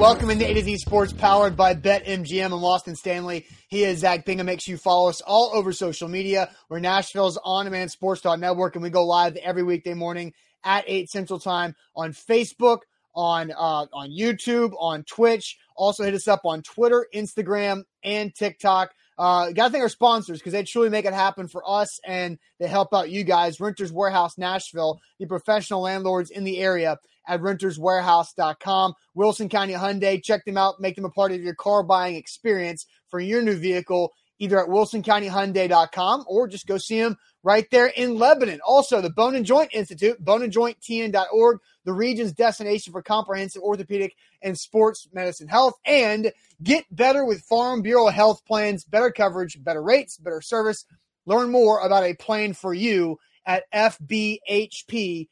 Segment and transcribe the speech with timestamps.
[0.00, 3.44] Welcome into A to Z Sports powered by BetMGM and Austin Stanley.
[3.68, 4.46] He is Zach Bingham.
[4.46, 6.48] Make sure you follow us all over social media.
[6.70, 10.32] We're Nashville's on demand sports network, and we go live every weekday morning
[10.64, 12.78] at 8 Central Time on Facebook,
[13.14, 15.58] on uh, on YouTube, on Twitch.
[15.76, 18.92] Also hit us up on Twitter, Instagram, and TikTok.
[19.20, 22.38] Uh, got to thank our sponsors because they truly make it happen for us and
[22.58, 23.60] they help out you guys.
[23.60, 26.96] Renters Warehouse Nashville, the professional landlords in the area
[27.28, 28.94] at renterswarehouse.com.
[29.14, 32.86] Wilson County Hyundai, check them out, make them a part of your car buying experience
[33.10, 34.10] for your new vehicle,
[34.40, 38.60] either at wilsoncountyhyundai.com or just go see them right there in Lebanon.
[38.66, 45.06] Also, the Bone and Joint Institute, boneandjointtn.org, the region's destination for comprehensive orthopedic and sports
[45.12, 46.32] medicine health, and
[46.62, 50.84] get better with Farm Bureau health plans, better coverage, better rates, better service.
[51.26, 55.26] Learn more about a plan for you at fbhp.com,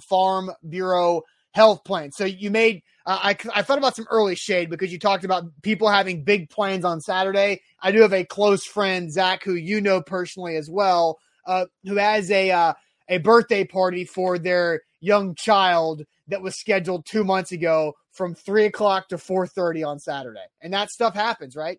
[0.00, 1.22] Farm Bureau
[1.54, 2.10] health plan.
[2.12, 5.44] So you made, uh, I, I thought about some early shade because you talked about
[5.62, 7.62] people having big plans on Saturday.
[7.80, 11.96] I do have a close friend, Zach, who you know personally as well, uh, who
[11.96, 12.74] has a, uh,
[13.08, 18.64] a birthday party for their young child that was scheduled two months ago from three
[18.64, 21.78] o'clock to four thirty on Saturday, and that stuff happens, right?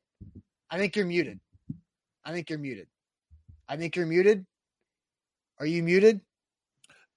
[0.70, 1.40] I think you're muted.
[2.24, 2.88] I think you're muted.
[3.68, 4.46] I think you're muted.
[5.60, 6.22] Are you muted?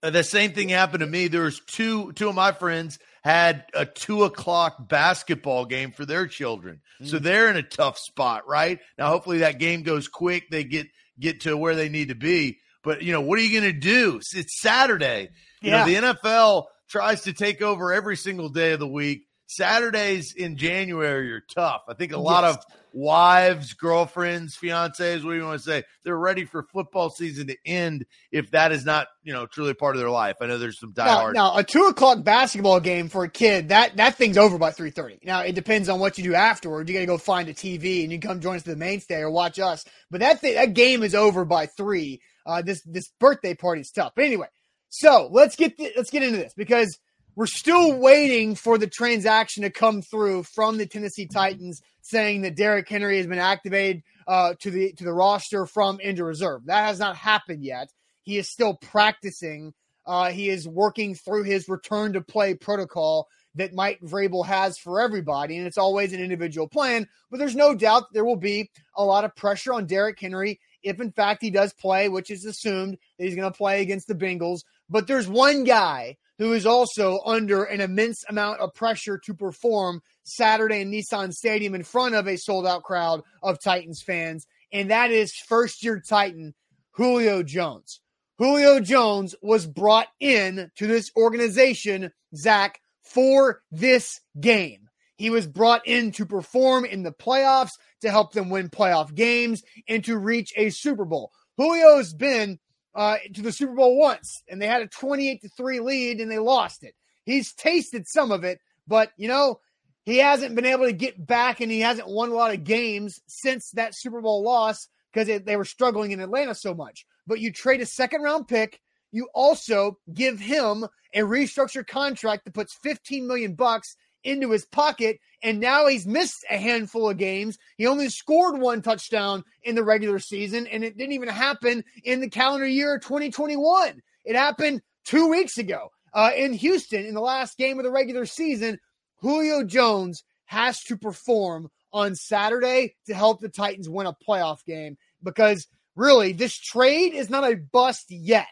[0.03, 1.29] Uh, the same thing happened to me.
[1.29, 6.27] There was two two of my friends had a two o'clock basketball game for their
[6.27, 7.09] children, mm.
[7.09, 8.79] so they're in a tough spot, right?
[8.97, 10.51] Now, hopefully that game goes quick.
[10.51, 10.87] They get
[11.19, 12.59] get to where they need to be.
[12.85, 14.21] But you know, what are you going to do?
[14.35, 15.31] It's Saturday.
[15.61, 15.85] You yeah.
[15.85, 19.28] know, the NFL tries to take over every single day of the week.
[19.49, 21.83] Saturdays in January are tough.
[21.89, 22.57] I think a lot yes.
[22.57, 25.85] of wives, girlfriends, fiancés, what do you want to say?
[26.05, 29.97] They're ready for football season to end if that is not, you know, truly part
[29.97, 30.37] of their life.
[30.43, 31.33] I know there's some diehard.
[31.33, 34.71] Now, now a two o'clock basketball game for a kid, that that thing's over by
[34.71, 35.19] three thirty.
[35.25, 36.87] Now it depends on what you do afterward.
[36.87, 39.31] You gotta go find a TV and you come join us to the mainstay or
[39.31, 39.83] watch us.
[40.11, 42.21] But that thing, that game is over by three.
[42.45, 44.13] Uh, this this birthday party is tough.
[44.15, 44.49] But anyway,
[44.91, 46.99] so let's get th- let's get into this because
[47.39, 52.57] we're still waiting for the transaction to come through from the Tennessee Titans saying that
[52.57, 56.63] Derrick Henry has been activated uh, to the to the roster from injured reserve.
[56.67, 57.93] That has not happened yet.
[58.23, 59.73] He is still practicing.
[60.05, 65.01] Uh, he is working through his return to play protocol that Mike Vrabel has for
[65.01, 67.07] everybody, and it's always an individual plan.
[67.31, 71.01] But there's no doubt there will be a lot of pressure on Derrick Henry if,
[71.01, 74.15] in fact, he does play, which is assumed that he's going to play against the
[74.17, 74.65] Bengals.
[74.91, 80.01] But there's one guy who is also under an immense amount of pressure to perform
[80.23, 84.91] Saturday in Nissan Stadium in front of a sold out crowd of Titans fans, and
[84.91, 86.55] that is first year Titan
[86.93, 88.01] Julio Jones.
[88.39, 94.89] Julio Jones was brought in to this organization, Zach, for this game.
[95.17, 97.73] He was brought in to perform in the playoffs,
[98.03, 101.33] to help them win playoff games, and to reach a Super Bowl.
[101.59, 102.61] Julio's been
[102.99, 106.29] uh, to the Super Bowl once, and they had a 28 to 3 lead and
[106.29, 106.97] they lost it.
[107.25, 109.61] He's tasted some of it, but you know,
[110.05, 113.21] he hasn't been able to get back and he hasn't won a lot of games
[113.29, 117.07] since that Super Bowl loss because they were struggling in Atlanta so much.
[117.25, 118.81] But you trade a second round pick,
[119.13, 125.19] you also give him a restructured contract that puts 15 million bucks into his pocket,
[125.43, 127.59] and now he's missed a handful of games.
[127.77, 132.21] He only scored one touchdown in the regular season, and it didn't even happen in
[132.21, 134.03] the calendar year 2021.
[134.25, 138.27] It happened two weeks ago uh, in Houston in the last game of the regular
[138.27, 138.79] season.
[139.21, 144.97] Julio Jones has to perform on Saturday to help the Titans win a playoff game
[145.23, 148.47] because really, this trade is not a bust yet.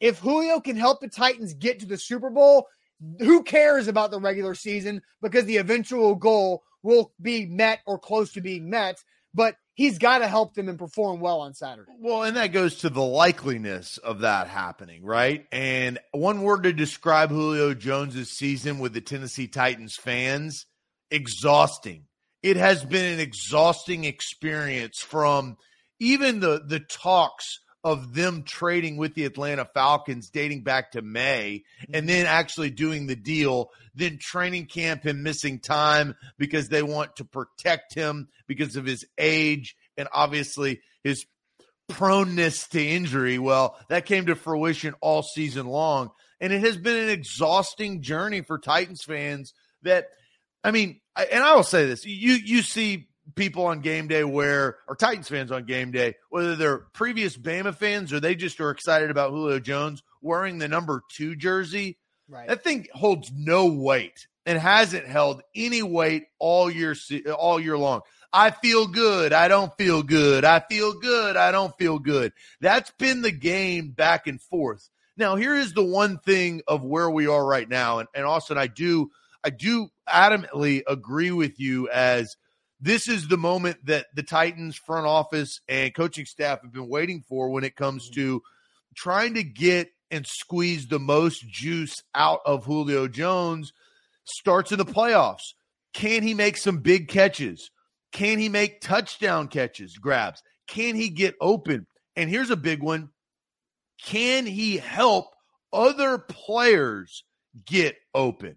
[0.00, 2.66] If Julio can help the Titans get to the Super Bowl,
[3.18, 8.32] who cares about the regular season because the eventual goal will be met or close
[8.32, 9.02] to being met.
[9.34, 11.92] But he's got to help them and perform well on Saturday.
[12.00, 15.46] Well, and that goes to the likeliness of that happening, right?
[15.52, 20.66] And one word to describe Julio Jones's season with the Tennessee Titans fans
[21.10, 22.04] exhausting.
[22.42, 25.56] It has been an exhausting experience from
[26.00, 31.64] even the the talks of them trading with the Atlanta Falcons dating back to May
[31.92, 32.06] and mm-hmm.
[32.06, 37.24] then actually doing the deal, then training camp him missing time because they want to
[37.24, 41.24] protect him because of his age and obviously his
[41.88, 43.38] proneness to injury.
[43.38, 46.10] Well, that came to fruition all season long.
[46.40, 50.08] And it has been an exhausting journey for Titans fans that
[50.62, 54.78] I mean, and I will say this: you you see people on game day where,
[54.86, 58.70] or Titans fans on game day, whether they're previous Bama fans or they just are
[58.70, 61.98] excited about Julio Jones wearing the number two jersey.
[62.28, 62.48] Right.
[62.48, 66.94] That thing holds no weight and hasn't held any weight all year
[67.36, 68.02] all year long.
[68.32, 69.32] I feel good.
[69.32, 70.44] I don't feel good.
[70.44, 71.36] I feel good.
[71.36, 72.32] I don't feel good.
[72.60, 74.88] That's been the game back and forth.
[75.16, 77.98] Now, here is the one thing of where we are right now.
[77.98, 79.10] And, and Austin, I do,
[79.42, 82.36] I do adamantly agree with you as
[82.80, 87.24] this is the moment that the Titans front office and coaching staff have been waiting
[87.28, 88.20] for when it comes mm-hmm.
[88.20, 88.42] to
[88.96, 93.72] trying to get and squeeze the most juice out of Julio Jones
[94.24, 95.54] starts in the playoffs.
[95.92, 97.70] Can he make some big catches?
[98.12, 100.42] Can he make touchdown catches, grabs?
[100.66, 101.86] Can he get open?
[102.16, 103.10] And here's a big one
[104.04, 105.26] Can he help
[105.72, 107.24] other players
[107.66, 108.56] get open?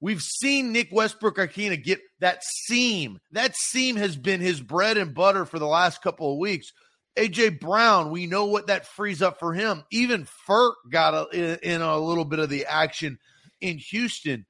[0.00, 3.18] We've seen Nick Westbrook-Ikhine get that seam.
[3.32, 6.72] That seam has been his bread and butter for the last couple of weeks.
[7.16, 9.84] AJ Brown, we know what that frees up for him.
[9.90, 13.18] Even Furt got a, in a little bit of the action
[13.60, 14.44] in Houston.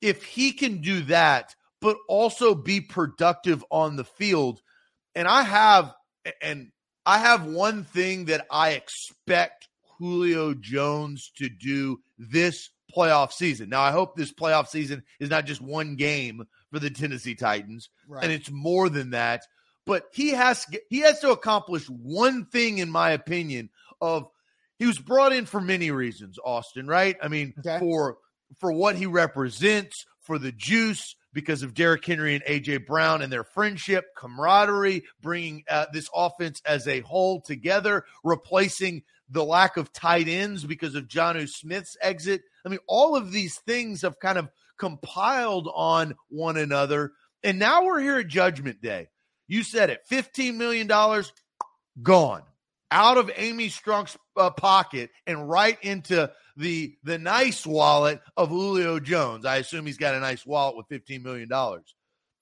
[0.00, 4.60] If he can do that, but also be productive on the field.
[5.14, 5.94] And I have
[6.42, 6.70] and
[7.06, 9.68] I have one thing that I expect
[9.98, 13.68] Julio Jones to do this playoff season.
[13.68, 17.90] Now I hope this playoff season is not just one game for the Tennessee Titans
[18.06, 18.24] right.
[18.24, 19.42] and it's more than that,
[19.86, 23.70] but he has he has to accomplish one thing in my opinion
[24.00, 24.28] of
[24.78, 27.16] he was brought in for many reasons, Austin, right?
[27.22, 27.78] I mean, okay.
[27.78, 28.18] for
[28.58, 33.32] for what he represents, for the juice, because of Derrick Henry and AJ Brown and
[33.32, 39.92] their friendship, camaraderie, bringing uh, this offense as a whole together, replacing the lack of
[39.92, 42.42] tight ends because of Jonnu Smith's exit.
[42.64, 44.48] I mean, all of these things have kind of
[44.78, 47.12] compiled on one another.
[47.42, 49.08] And now we're here at Judgment Day.
[49.46, 50.88] You said it $15 million
[52.02, 52.42] gone
[52.90, 58.98] out of Amy Strunk's uh, pocket and right into the the nice wallet of Julio
[58.98, 59.46] Jones.
[59.46, 61.48] I assume he's got a nice wallet with $15 million.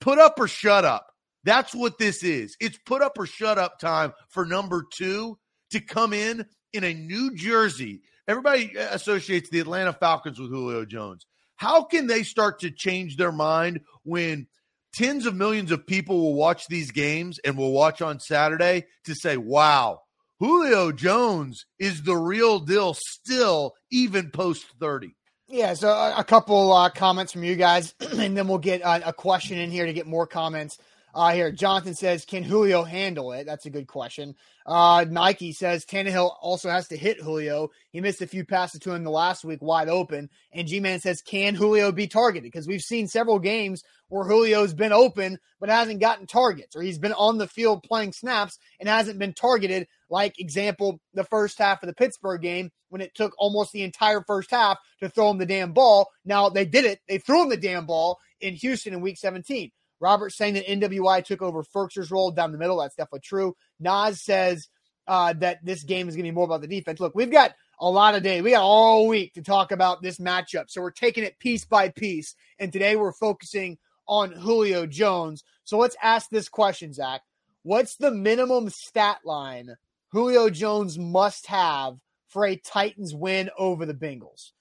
[0.01, 1.07] Put up or shut up.
[1.45, 2.57] That's what this is.
[2.61, 5.39] It's put up or shut up time for number two
[5.71, 8.03] to come in in a New Jersey.
[8.29, 11.27] Everybody associates the Atlanta Falcons with Julio Jones.
[11.57, 14.47] How can they start to change their mind when
[14.95, 19.15] tens of millions of people will watch these games and will watch on Saturday to
[19.15, 20.01] say, wow,
[20.41, 25.15] Julio Jones is the real deal still, even post 30.
[25.49, 29.01] Yeah, so a, a couple uh, comments from you guys, and then we'll get uh,
[29.05, 30.79] a question in here to get more comments.
[31.17, 34.35] Uh, here, Jonathan says, "Can Julio handle it?" That's a good question.
[34.67, 37.71] Uh, Nike says Tannehill also has to hit Julio.
[37.91, 40.29] He missed a few passes to him the last week, wide open.
[40.53, 44.93] And G-Man says, "Can Julio be targeted?" Because we've seen several games where Julio's been
[44.93, 49.19] open but hasn't gotten targets, or he's been on the field playing snaps and hasn't
[49.19, 49.89] been targeted.
[50.11, 54.23] Like example, the first half of the Pittsburgh game when it took almost the entire
[54.27, 56.11] first half to throw him the damn ball.
[56.27, 59.71] Now they did it; they threw him the damn ball in Houston in Week 17.
[60.01, 62.79] Robert saying that NWI took over Firkser's role down the middle.
[62.79, 63.57] That's definitely true.
[63.81, 64.69] Nas says
[65.07, 67.01] uh, that this game is going to be more about the defense.
[67.01, 68.43] Look, we've got a lot of days.
[68.43, 70.65] We got all week to talk about this matchup.
[70.69, 72.35] So we're taking it piece by piece.
[72.59, 73.79] And today we're focusing
[74.09, 75.45] on Julio Jones.
[75.65, 77.23] So let's ask this question, Zach.
[77.63, 79.77] What's the minimum stat line
[80.13, 81.99] Julio Jones must have
[82.29, 84.53] for a Titans win over the Bengals?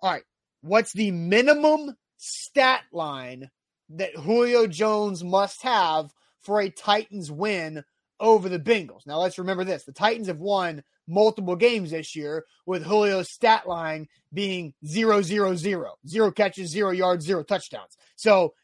[0.00, 0.24] All right.
[0.60, 3.50] What's the minimum stat line
[3.90, 7.84] that Julio Jones must have for a Titans win
[8.20, 9.06] over the Bengals.
[9.06, 9.84] Now let's remember this.
[9.84, 15.54] The Titans have won multiple games this year with Julio's stat line being zero zero
[15.54, 15.94] zero.
[16.06, 17.96] Zero catches, zero yards, zero touchdowns.
[18.16, 18.54] So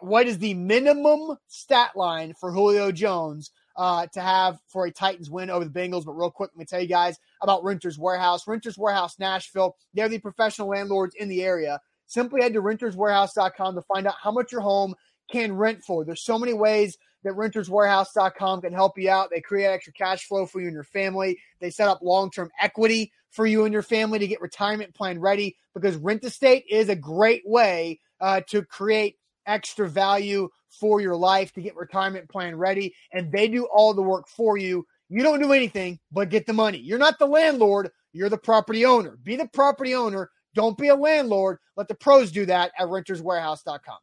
[0.00, 5.30] what is the minimum stat line for Julio Jones uh, to have for a Titans
[5.30, 6.04] win over the Bengals?
[6.04, 8.46] But real quick, let me tell you guys about Renters Warehouse.
[8.46, 11.80] Renters Warehouse Nashville, they're the professional landlords in the area.
[12.06, 14.94] Simply head to renterswarehouse.com to find out how much your home
[15.30, 16.04] can rent for.
[16.04, 19.30] There's so many ways that renterswarehouse.com can help you out.
[19.30, 21.38] They create extra cash flow for you and your family.
[21.60, 25.56] They set up long-term equity for you and your family to get retirement plan ready
[25.74, 29.16] because rent estate is a great way uh, to create
[29.46, 32.94] extra value for your life to get retirement plan ready.
[33.12, 34.86] And they do all the work for you.
[35.08, 36.78] You don't do anything but get the money.
[36.78, 37.90] You're not the landlord.
[38.12, 39.18] You're the property owner.
[39.22, 41.58] Be the property owner don't be a landlord.
[41.76, 43.98] Let the pros do that at renterswarehouse.com.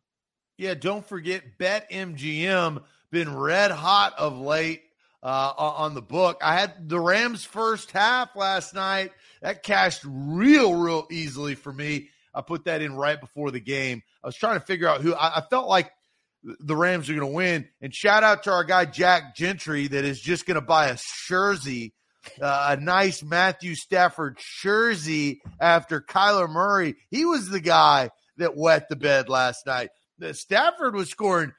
[0.57, 4.81] Yeah, don't forget BetMGM been red hot of late
[5.23, 6.41] uh, on the book.
[6.43, 9.11] I had the Rams first half last night.
[9.41, 12.09] That cashed real, real easily for me.
[12.33, 14.03] I put that in right before the game.
[14.23, 15.91] I was trying to figure out who I, I felt like
[16.43, 17.67] the Rams are going to win.
[17.81, 20.97] And shout out to our guy Jack Gentry that is just going to buy a
[21.27, 21.93] jersey
[22.41, 26.95] uh, a nice Matthew Stafford jersey after Kyler Murray.
[27.09, 29.89] He was the guy that wet the bed last night.
[30.17, 31.53] The Stafford was scoring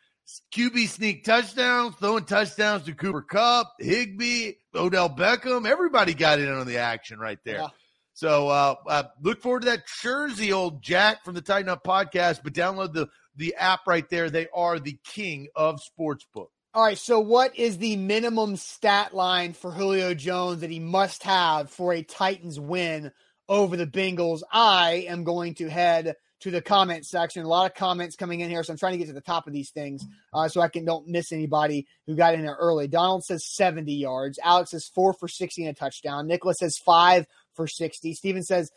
[0.55, 5.67] QB sneak touchdowns, throwing touchdowns to Cooper Kupp, Higbee, Odell Beckham.
[5.67, 7.59] Everybody got in on the action right there.
[7.59, 7.69] Yeah.
[8.15, 12.41] So uh, uh, look forward to that Jersey old Jack from the Tighten Up podcast,
[12.45, 14.29] but download the the app right there.
[14.29, 16.49] They are the king of sportsbook.
[16.73, 21.25] All right, so what is the minimum stat line for Julio Jones that he must
[21.25, 23.11] have for a Titans win
[23.49, 24.43] over the Bengals?
[24.53, 27.45] I am going to head to the comment section.
[27.45, 29.49] A lot of comments coming in here, so I'm trying to get to the top
[29.49, 32.87] of these things uh, so I can don't miss anybody who got in there early.
[32.87, 34.39] Donald says 70 yards.
[34.41, 36.29] Alex says four for 60 and a touchdown.
[36.29, 38.15] Nicholas says five for 60.
[38.15, 38.71] Steven says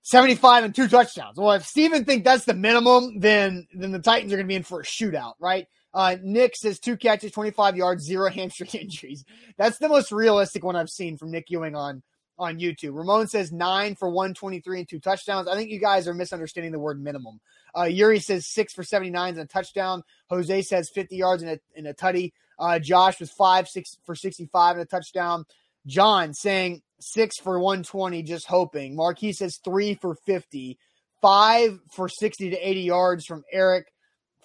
[0.00, 1.36] 75 and two touchdowns.
[1.36, 4.56] Well, if Steven think that's the minimum, then then the Titans are going to be
[4.56, 5.66] in for a shootout, right?
[5.94, 9.24] Uh, Nick says two catches, 25 yards, zero hamstring injuries.
[9.56, 12.02] That's the most realistic one I've seen from Nick Ewing on
[12.38, 12.96] on YouTube.
[12.96, 15.48] Ramon says nine for 123 and two touchdowns.
[15.48, 17.40] I think you guys are misunderstanding the word minimum.
[17.76, 20.02] Uh, Yuri says six for 79 and a touchdown.
[20.30, 22.32] Jose says 50 yards and a, and a tutty.
[22.58, 25.44] Uh, Josh was five, six for 65 and a touchdown.
[25.86, 28.96] John saying six for 120, just hoping.
[28.96, 30.78] Marquis says three for 50,
[31.20, 33.92] five for 60 to 80 yards from Eric,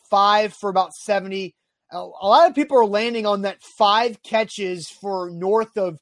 [0.10, 1.56] five for about 70.
[1.92, 6.00] A lot of people are landing on that five catches for north of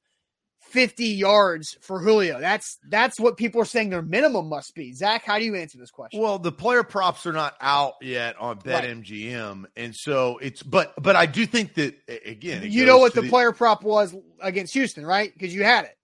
[0.70, 2.40] 50 yards for Julio.
[2.40, 4.94] That's that's what people are saying their minimum must be.
[4.94, 6.22] Zach, how do you answer this question?
[6.22, 9.72] Well, the player props are not out yet on BetMGM, right.
[9.76, 11.96] and so it's but but I do think that
[12.26, 15.32] again, you know what the, the, player prop was against Houston, right?
[15.34, 15.98] Because you had it.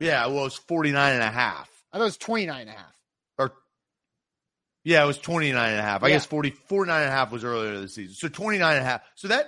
[0.00, 1.70] Yeah, well, it's 49 and a half.
[1.92, 2.91] I thought it was 29 and a half.
[4.84, 6.02] Yeah, it was 29 and a half.
[6.02, 6.14] I yeah.
[6.14, 8.14] guess 40 49 and a half was earlier this season.
[8.14, 9.02] So 29 and a half.
[9.14, 9.46] So that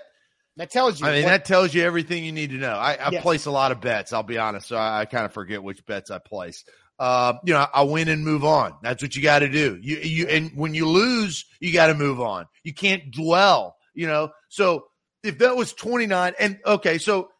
[0.56, 1.06] that tells you.
[1.06, 2.74] I mean, what, that tells you everything you need to know.
[2.74, 3.22] I, I yes.
[3.22, 4.12] place a lot of bets.
[4.12, 6.64] I'll be honest, so I, I kind of forget which bets I place.
[6.96, 8.76] Uh, you know, I win and move on.
[8.80, 9.76] That's what you got to do.
[9.82, 12.46] You, you, and when you lose, you got to move on.
[12.62, 13.76] You can't dwell.
[13.94, 14.84] You know, so
[15.24, 17.30] if that was twenty nine, and okay, so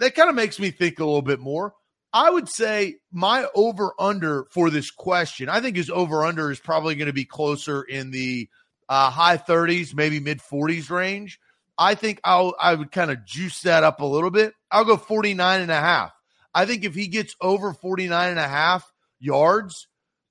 [0.00, 1.72] that kind of makes me think a little bit more.
[2.12, 6.60] I would say my over under for this question, I think his over under is
[6.60, 8.48] probably going to be closer in the
[8.88, 11.38] uh, high 30s, maybe mid 40s range.
[11.76, 14.54] I think I'll I would kind of juice that up a little bit.
[14.70, 16.12] I'll go 49 and a half.
[16.54, 19.86] I think if he gets over 49 and a half yards,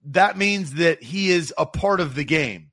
[0.05, 2.71] that means that he is a part of the game.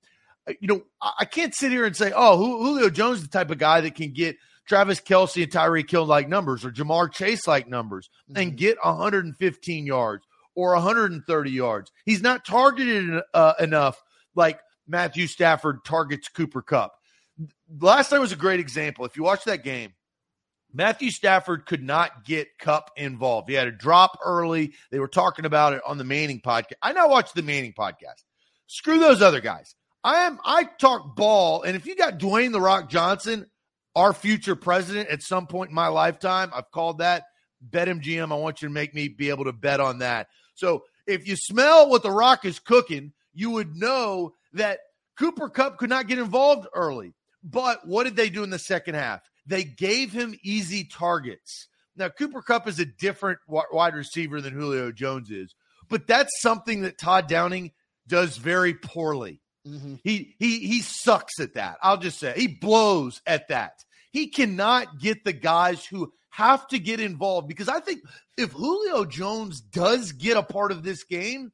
[0.48, 3.50] Uh, you know, I can't sit here and say, oh, Julio Jones is the type
[3.50, 7.46] of guy that can get Travis Kelce and Tyreek Hill like numbers or Ja'Marr Chase
[7.46, 8.40] like numbers mm-hmm.
[8.40, 11.92] and get 115 yards or 130 yards.
[12.04, 14.02] He's not targeted uh, enough
[14.34, 16.92] like Matthew Stafford targets Cooper Kupp.
[17.80, 19.04] last night was a great example.
[19.04, 19.92] If you watch that game,
[20.72, 23.48] Matthew Stafford could not get Kupp involved.
[23.48, 24.72] He had a drop early.
[24.90, 26.74] They were talking about it on the Manning podcast.
[26.82, 28.24] I now watch the Manning podcast.
[28.66, 29.74] Screw those other guys.
[30.02, 33.46] I am I talk ball, and if you got Dwayne the Rock Johnson,
[33.96, 37.24] our future president at some point in my lifetime, I've called that
[37.68, 38.32] BetMGM.
[38.32, 40.28] I want you to make me be able to bet on that.
[40.54, 44.80] So if you smell what the Rock is cooking, you would know that
[45.18, 47.14] Cooper Kupp could not get involved early.
[47.42, 49.20] But what did they do in the second half?
[49.46, 51.68] They gave him easy targets.
[51.96, 55.54] Now, Cooper Kupp is a different wide receiver than Julio Jones is,
[55.88, 57.72] but that's something that Todd Downing
[58.08, 59.40] does very poorly.
[59.66, 59.94] Mm-hmm.
[60.04, 61.78] He he he sucks at that.
[61.82, 63.84] I'll just say he blows at that.
[64.10, 68.00] He cannot get the guys who have to get involved because I think
[68.36, 71.50] if Julio Jones does get a part of this game,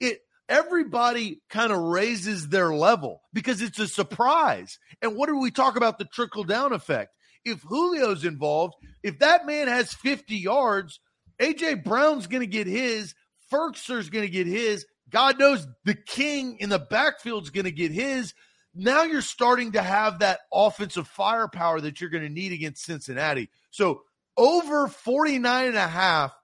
[0.00, 4.78] it everybody kind of raises their level because it's a surprise.
[5.00, 7.14] And what do we talk about the trickle down effect?
[7.44, 11.00] If Julio's involved, if that man has 50 yards,
[11.40, 13.14] AJ Brown's going to get his,
[13.50, 14.86] Firkser's going to get his.
[15.12, 18.34] God knows the king in the backfield's going to get his.
[18.74, 23.50] Now you're starting to have that offensive firepower that you're going to need against Cincinnati.
[23.70, 24.02] So
[24.36, 26.34] over 49 and a half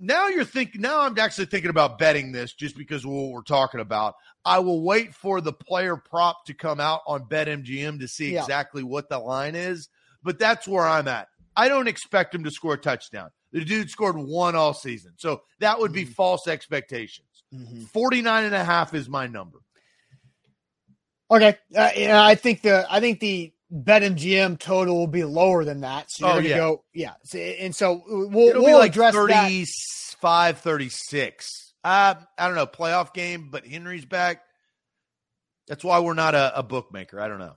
[0.00, 3.42] now you're thinking now i'm actually thinking about betting this just because of what we're
[3.42, 4.14] talking about
[4.44, 8.40] i will wait for the player prop to come out on betmgm to see yeah.
[8.40, 9.88] exactly what the line is
[10.22, 13.90] but that's where i'm at i don't expect him to score a touchdown the dude
[13.90, 16.12] scored one all season so that would be mm-hmm.
[16.12, 17.82] false expectations mm-hmm.
[17.82, 19.58] 49 and a half is my number
[21.30, 25.82] okay uh, yeah, i think the i think the BetMGM total will be lower than
[25.82, 26.10] that.
[26.10, 26.56] So you're oh, going to yeah.
[26.56, 27.12] go, yeah.
[27.22, 31.72] So, and so we'll, It'll we'll like address 35, 36.
[31.82, 34.42] Uh, I don't know, playoff game, but Henry's back.
[35.68, 37.20] That's why we're not a, a bookmaker.
[37.20, 37.56] I don't know.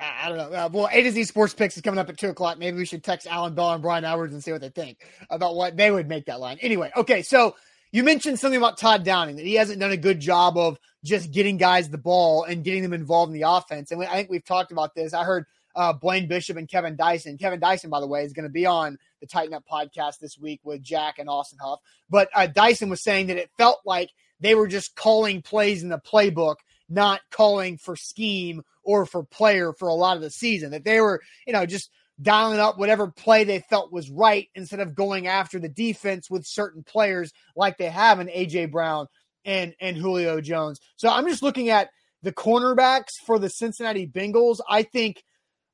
[0.00, 0.56] I don't know.
[0.56, 2.58] Uh, well, A to Z Sports Picks is coming up at two o'clock.
[2.58, 5.54] Maybe we should text Alan Bell and Brian Edwards and see what they think about
[5.54, 6.58] what they would make that line.
[6.62, 7.54] Anyway, okay, so
[7.92, 11.30] you mentioned something about Todd Downing that he hasn't done a good job of just
[11.30, 13.90] getting guys the ball and getting them involved in the offense.
[13.90, 15.12] And I think we've talked about this.
[15.12, 15.44] I heard
[15.76, 17.38] uh, Blaine Bishop and Kevin Dyson.
[17.38, 20.38] Kevin Dyson, by the way, is going to be on the Tighten Up podcast this
[20.38, 21.80] week with Jack and Austin Huff.
[22.08, 25.90] But uh, Dyson was saying that it felt like they were just calling plays in
[25.90, 26.56] the playbook,
[26.88, 30.70] not calling for scheme or for player for a lot of the season.
[30.70, 34.80] That they were, you know, just dialing up whatever play they felt was right instead
[34.80, 39.06] of going after the defense with certain players like they have in AJ Brown
[39.44, 40.80] and and Julio Jones.
[40.96, 41.90] So I'm just looking at
[42.22, 44.58] the cornerbacks for the Cincinnati Bengals.
[44.68, 45.22] I think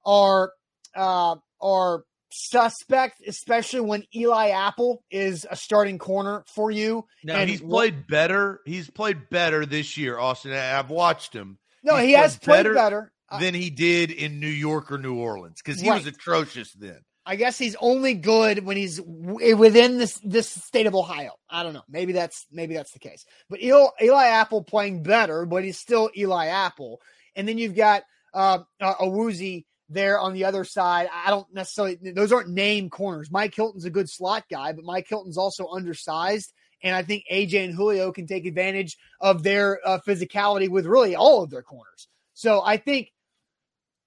[0.06, 0.52] are
[0.94, 7.04] uh, are suspect, especially when Eli Apple is a starting corner for you.
[7.24, 8.60] Now and he's played better.
[8.64, 10.52] He's played better this year, Austin.
[10.52, 11.58] I've watched him.
[11.82, 12.74] No, he's he has played better.
[12.74, 15.96] better than he did in New York or New Orleans because he right.
[15.96, 17.00] was atrocious then.
[17.26, 21.32] I guess he's only good when he's within this this state of Ohio.
[21.50, 21.82] I don't know.
[21.86, 23.26] Maybe that's maybe that's the case.
[23.50, 27.02] But Eli, Eli Apple playing better, but he's still Eli Apple.
[27.36, 31.08] And then you've got uh, uh Awuzie there on the other side.
[31.12, 33.30] I don't necessarily those aren't name corners.
[33.30, 36.54] Mike Hilton's a good slot guy, but Mike Hilton's also undersized.
[36.82, 41.14] And I think AJ and Julio can take advantage of their uh, physicality with really
[41.14, 42.08] all of their corners.
[42.32, 43.10] So I think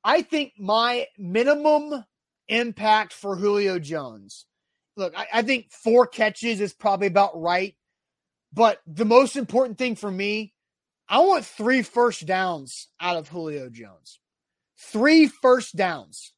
[0.03, 2.05] I think my minimum
[2.47, 4.45] impact for Julio Jones.
[4.97, 7.75] Look, I, I, think four catches is probably about right.
[8.53, 10.53] But the most important thing for me,
[11.07, 14.19] I want three first downs out of Julio Jones.
[14.77, 16.33] Three first downs.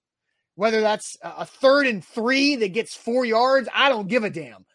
[0.56, 4.66] Whether that's a third and three that gets four yards, I don't give a damn.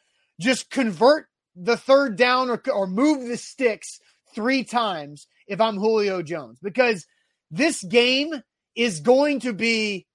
[0.41, 4.01] Just convert the third down or, or move the sticks
[4.35, 7.07] three times if I'm Julio Jones because
[7.51, 8.43] this game
[8.79, 10.07] is going to be.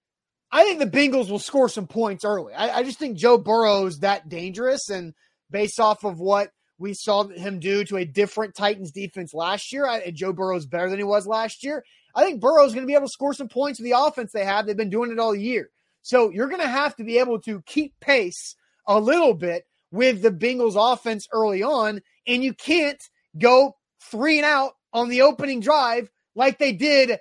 [0.52, 2.54] I think the Bengals will score some points early.
[2.54, 5.14] I, I just think Joe Burrow is that dangerous, and
[5.52, 9.86] based off of what we saw him do to a different Titans defense last year,
[9.88, 11.84] I, Joe Burrow is better than he was last year.
[12.16, 14.32] I think Burrow is going to be able to score some points with the offense
[14.32, 14.66] they have.
[14.66, 15.70] They've been doing it all year.
[16.04, 18.56] So you're going to have to be able to keep pace
[18.88, 23.02] a little bit with the Bengals offense early on, and you can't
[23.38, 27.18] go three and out on the opening drive like they did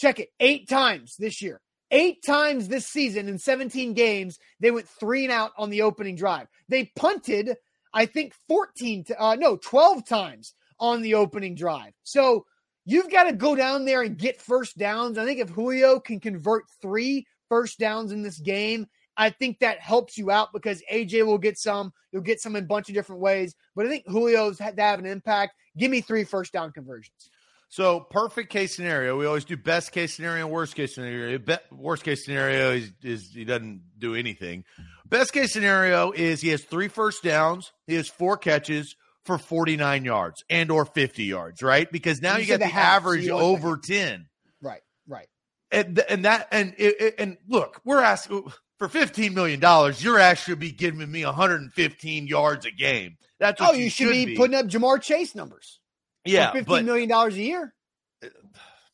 [0.00, 1.60] Check it eight times this year.
[1.90, 6.16] Eight times this season in 17 games, they went three and out on the opening
[6.16, 6.46] drive.
[6.70, 7.54] They punted,
[7.92, 11.92] I think, 14, to, uh, no, 12 times on the opening drive.
[12.02, 12.46] So
[12.86, 15.18] you've got to go down there and get first downs.
[15.18, 18.86] I think if Julio can convert three first downs in this game,
[19.18, 21.92] I think that helps you out because AJ will get some.
[22.10, 23.54] You'll get some in a bunch of different ways.
[23.76, 25.56] But I think Julio's had to have an impact.
[25.76, 27.28] Give me three first down conversions.
[27.70, 29.16] So perfect case scenario.
[29.16, 31.38] We always do best case scenario and worst case scenario.
[31.38, 34.64] Be- worst case scenario is, is he doesn't do anything.
[35.06, 37.70] Best case scenario is he has three first downs.
[37.86, 41.90] He has four catches for 49 yards and or 50 yards, right?
[41.90, 44.26] Because now you, you get the, the average so over 10.
[44.60, 45.28] Right, right.
[45.70, 46.74] And, and that, and,
[47.18, 49.60] and look, we're asking for $15 million.
[49.98, 53.16] Your ass should be giving me 115 yards a game.
[53.38, 55.79] That's what oh, you, you should, should be, be putting up Ja'Marr Chase numbers.
[56.24, 57.74] Yeah, fifteen million dollars a year.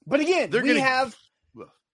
[0.07, 1.17] But again, we gonna, have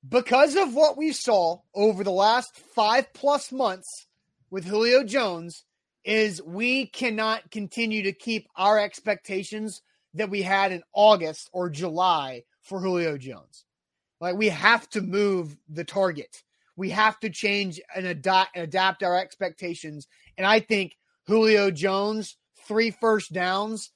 [0.06, 4.06] because of what we saw over the last five plus months
[4.50, 5.64] with Julio Jones,
[6.04, 9.80] is we cannot continue to keep our expectations
[10.14, 13.64] that we had in August or July for Julio Jones.
[14.20, 16.42] Like we have to move the target.
[16.76, 20.06] We have to change and adapt, adapt our expectations.
[20.36, 23.90] And I think Julio Jones, three first downs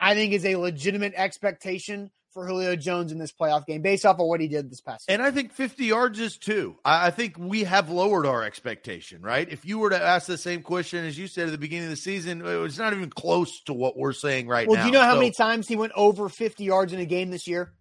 [0.00, 4.18] I think is a legitimate expectation for Julio Jones in this playoff game based off
[4.18, 5.04] of what he did this past.
[5.08, 6.76] And I think 50 yards is too.
[6.84, 9.48] I think we have lowered our expectation, right?
[9.50, 11.90] If you were to ask the same question as you said at the beginning of
[11.90, 14.82] the season, it was not even close to what we're saying right well, now.
[14.82, 17.04] Well, do you know how so, many times he went over 50 yards in a
[17.04, 17.72] game this year?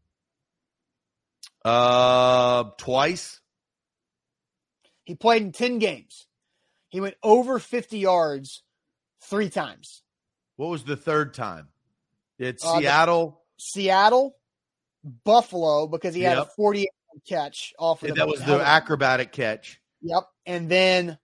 [1.63, 3.39] Uh, twice.
[5.05, 6.25] He played in 10 games.
[6.89, 8.63] He went over 50 yards
[9.21, 10.01] three times.
[10.55, 11.67] What was the third time?
[12.39, 13.41] It's uh, Seattle.
[13.58, 14.36] Seattle,
[15.25, 16.38] Buffalo, because he yep.
[16.38, 16.89] had a 48
[17.28, 19.80] catch off of That was the acrobatic catch.
[20.02, 20.23] Yep.
[20.45, 21.17] And then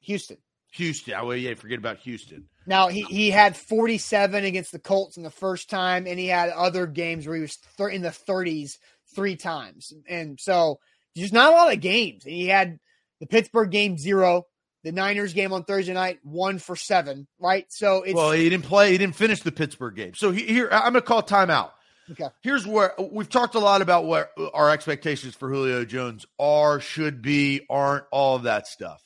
[0.00, 0.36] Houston.
[0.72, 1.14] Houston.
[1.16, 2.44] Oh, yeah, forget about Houston.
[2.66, 6.50] Now, he, he had 47 against the Colts in the first time, and he had
[6.50, 8.76] other games where he was th- in the 30s
[9.14, 9.92] three times.
[10.08, 10.78] And so,
[11.16, 12.24] just not a lot of games.
[12.24, 12.78] And He had
[13.18, 14.44] the Pittsburgh game zero,
[14.82, 17.66] the Niners game on Thursday night, one for seven, right?
[17.68, 20.14] So it's well, he didn't play, he didn't finish the Pittsburgh game.
[20.14, 21.70] So here, I'm going to call timeout.
[22.12, 22.28] Okay.
[22.42, 27.22] Here's where we've talked a lot about what our expectations for Julio Jones are, should
[27.22, 29.00] be, aren't, all of that stuff.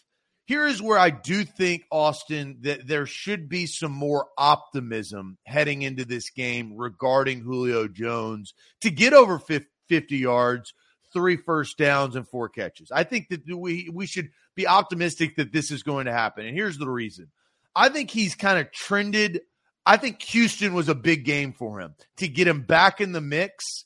[0.46, 5.82] here is where I do think, Austin, that there should be some more optimism heading
[5.82, 10.72] into this game regarding Julio Jones to get over 50 yards,
[11.12, 12.90] three first downs, and four catches.
[12.90, 16.46] I think that we, we should be optimistic that this is going to happen.
[16.46, 17.28] And here's the reason
[17.74, 19.40] I think he's kind of trended.
[19.86, 23.20] I think Houston was a big game for him to get him back in the
[23.20, 23.84] mix.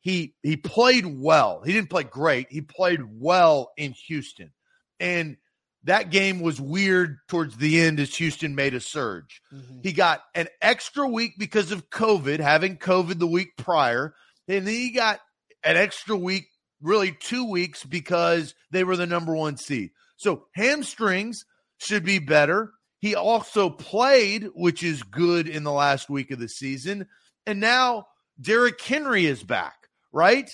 [0.00, 1.62] He he played well.
[1.64, 2.48] He didn't play great.
[2.50, 4.52] He played well in Houston.
[5.00, 5.38] And
[5.84, 9.42] that game was weird towards the end as Houston made a surge.
[9.52, 9.80] Mm-hmm.
[9.82, 14.14] He got an extra week because of COVID, having COVID the week prior.
[14.48, 15.20] And then he got
[15.62, 16.48] an extra week,
[16.84, 19.90] really two weeks, because they were the number one seed.
[20.16, 21.44] So hamstrings
[21.78, 22.72] should be better.
[23.00, 27.06] He also played, which is good in the last week of the season.
[27.46, 28.06] And now
[28.40, 29.74] Derrick Henry is back,
[30.12, 30.50] right?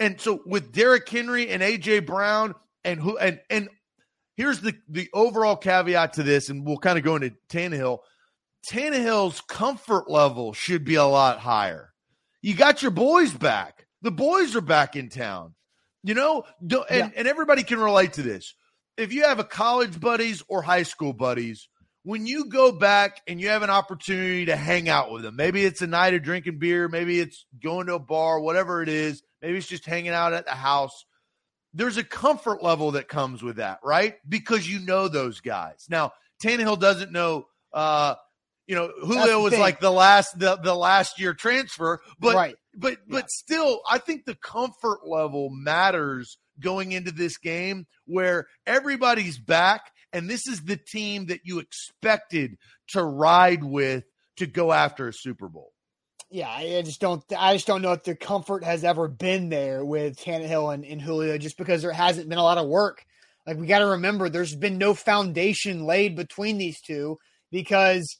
[0.00, 2.54] And so with Derrick Henry and AJ Brown
[2.84, 3.68] and who and and
[4.36, 7.98] here's the the overall caveat to this, and we'll kind of go into Tannehill.
[8.66, 11.92] Tannehill's comfort level should be a lot higher.
[12.40, 13.86] You got your boys back.
[14.02, 15.54] The boys are back in town.
[16.04, 17.10] You know, and, yeah.
[17.16, 18.54] and everybody can relate to this.
[18.96, 21.68] If you have a college buddies or high school buddies,
[22.02, 25.64] when you go back and you have an opportunity to hang out with them, maybe
[25.64, 29.22] it's a night of drinking beer, maybe it's going to a bar, whatever it is,
[29.40, 31.04] maybe it's just hanging out at the house
[31.74, 34.16] there's a comfort level that comes with that, right?
[34.28, 35.86] Because you know those guys.
[35.88, 36.12] Now,
[36.42, 38.16] Tannehill doesn't know uh
[38.66, 39.60] you know, Julio was thing.
[39.60, 42.56] like the last the, the last year transfer, but right.
[42.74, 42.96] But yeah.
[43.08, 49.90] but still I think the comfort level matters going into this game where everybody's back
[50.12, 52.56] and this is the team that you expected
[52.88, 54.04] to ride with
[54.36, 55.72] to go after a Super Bowl
[56.32, 57.22] yeah, I just don't.
[57.38, 61.00] I just don't know if the comfort has ever been there with Tannehill and, and
[61.00, 63.04] Julio, just because there hasn't been a lot of work.
[63.46, 67.18] Like we got to remember, there's been no foundation laid between these two
[67.50, 68.16] because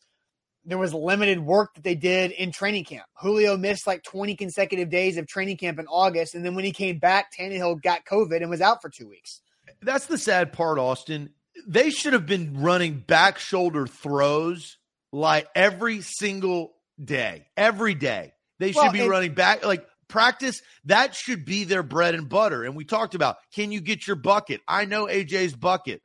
[0.64, 3.06] there was limited work that they did in training camp.
[3.14, 6.72] Julio missed like 20 consecutive days of training camp in August, and then when he
[6.72, 9.40] came back, Tannehill got COVID and was out for two weeks.
[9.80, 11.30] That's the sad part, Austin.
[11.66, 14.78] They should have been running back shoulder throws
[15.12, 16.72] like every single
[17.02, 18.32] day, every day.
[18.58, 20.62] They should well, be and- running back like practice.
[20.84, 22.64] That should be their bread and butter.
[22.64, 24.60] And we talked about can you get your bucket?
[24.68, 26.00] I know AJ's bucket.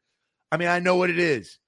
[0.51, 1.59] I mean, I know what it is.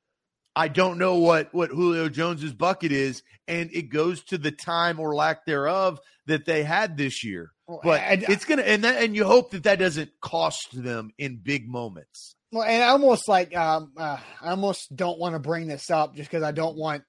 [0.55, 4.99] I don't know what what Julio Jones's bucket is, and it goes to the time
[4.99, 7.51] or lack thereof that they had this year.
[7.83, 11.11] But I, I, it's gonna and that, and you hope that that doesn't cost them
[11.17, 12.35] in big moments.
[12.51, 16.15] Well, and I almost like um, uh, I almost don't want to bring this up
[16.15, 17.03] just because I don't want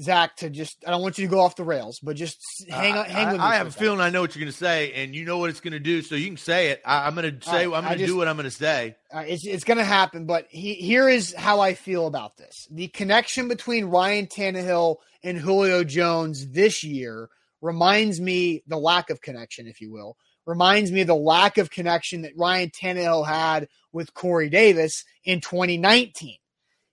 [0.00, 2.94] Zach to just I don't want you to go off the rails, but just hang
[2.94, 3.52] uh, hang with I, me.
[3.52, 5.50] I have a feeling I know what you're going to say, and you know what
[5.50, 6.80] it's going to do, so you can say it.
[6.84, 8.96] I, am going to say right, I'm going to do what I'm going to say.
[9.12, 12.88] it's it's going to happen, but he, here is how I feel about this: the
[12.88, 17.28] connection between Ryan Tannehill and Julio Jones this year
[17.60, 21.70] reminds me the lack of connection, if you will, reminds me of the lack of
[21.70, 26.36] connection that Ryan Tannehill had with Corey Davis in 2019.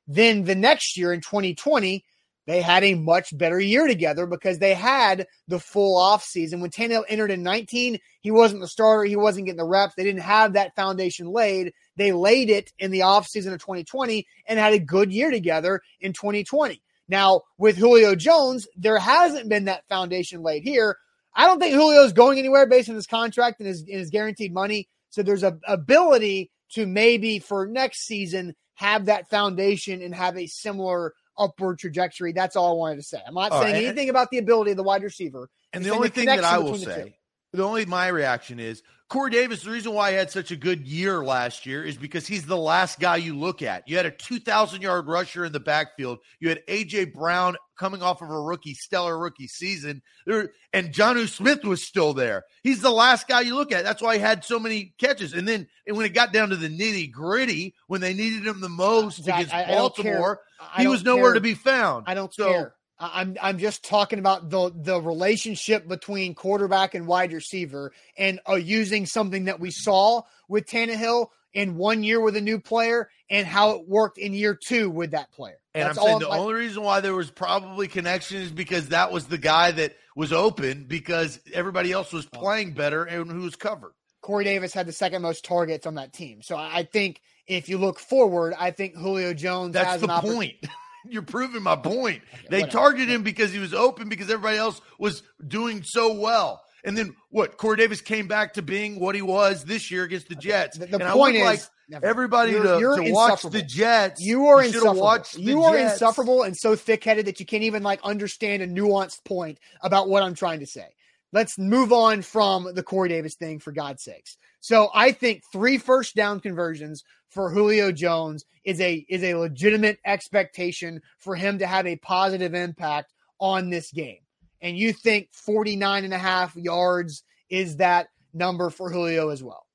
[0.05, 2.03] Then the next year in 2020
[2.49, 6.62] they had a much better year together because they had the full off season.
[6.62, 9.03] When Tannehill entered in 19, he wasn't the starter.
[9.03, 9.93] He wasn't getting the reps.
[9.93, 11.73] They didn't have that foundation laid.
[11.95, 15.81] They laid it in the off season of 2020 and had a good year together
[16.01, 16.81] in 2020.
[17.07, 20.97] Now, with Julio Jones, there hasn't been that foundation laid here.
[21.35, 24.09] I don't think Julio is going anywhere based on his contract and his, and his
[24.09, 24.89] guaranteed money.
[25.12, 30.47] So there's a ability to maybe for next season have that foundation and have a
[30.47, 32.34] similar upward trajectory.
[32.34, 33.19] That's all I wanted to say.
[33.25, 33.86] I'm not all saying right.
[33.86, 35.49] anything about the ability of the wide receiver.
[35.73, 37.15] And the only the thing that I will say,
[37.54, 40.88] the only my reaction is Corey Davis, the reason why he had such a good
[40.88, 43.88] year last year is because he's the last guy you look at.
[43.88, 46.19] You had a 2,000 yard rusher in the backfield.
[46.39, 47.06] You had A.J.
[47.06, 50.04] Brown coming off of a rookie, stellar rookie season.
[50.28, 52.43] There, and Jonnu Smith was still there.
[52.62, 53.84] He's the last guy you look at.
[53.84, 55.34] That's why he had so many catches.
[55.34, 58.62] And then and when it got down to the nitty gritty, when they needed him
[58.62, 60.39] the most Zach, against I, Baltimore,
[60.78, 61.34] he was nowhere care.
[61.36, 62.06] to be found.
[62.08, 62.76] I don't so, care.
[63.00, 68.56] I'm I'm just talking about the the relationship between quarterback and wide receiver, and uh,
[68.56, 73.48] using something that we saw with Tannehill in one year with a new player, and
[73.48, 75.58] how it worked in year two with that player.
[75.74, 79.12] And That's I'm saying the only reason why there was probably connection is because that
[79.12, 83.56] was the guy that was open because everybody else was playing better and who was
[83.56, 83.93] covered.
[84.22, 87.77] Corey Davis had the second most targets on that team, so I think if you
[87.77, 89.73] look forward, I think Julio Jones.
[89.73, 90.55] That's the point.
[91.09, 92.21] You're proving my point.
[92.49, 92.71] They whatever.
[92.71, 96.62] targeted him because he was open because everybody else was doing so well.
[96.83, 97.57] And then what?
[97.57, 100.77] Corey Davis came back to being what he was this year against the Jets.
[100.77, 102.05] The, the point is, like, Never.
[102.05, 104.21] everybody You're- to, you're to watch the Jets.
[104.21, 105.23] You are should've insufferable.
[105.38, 105.93] You are Jets.
[105.93, 110.21] insufferable and so thick-headed that you can't even like understand a nuanced point about what
[110.23, 110.88] I'm trying to say.
[111.31, 114.37] Let's move on from the Corey Davis thing for God's sakes.
[114.61, 119.99] So I think three first down conversions for Julio Jones is a is a legitimate
[120.05, 124.19] expectation for him to have a positive impact on this game.
[124.61, 129.65] And you think 49 and a half yards is that number for Julio as well.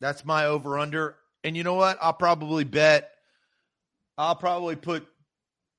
[0.00, 1.16] That's my over under.
[1.44, 1.98] And you know what?
[2.00, 3.10] I'll probably bet.
[4.18, 5.06] I'll probably put.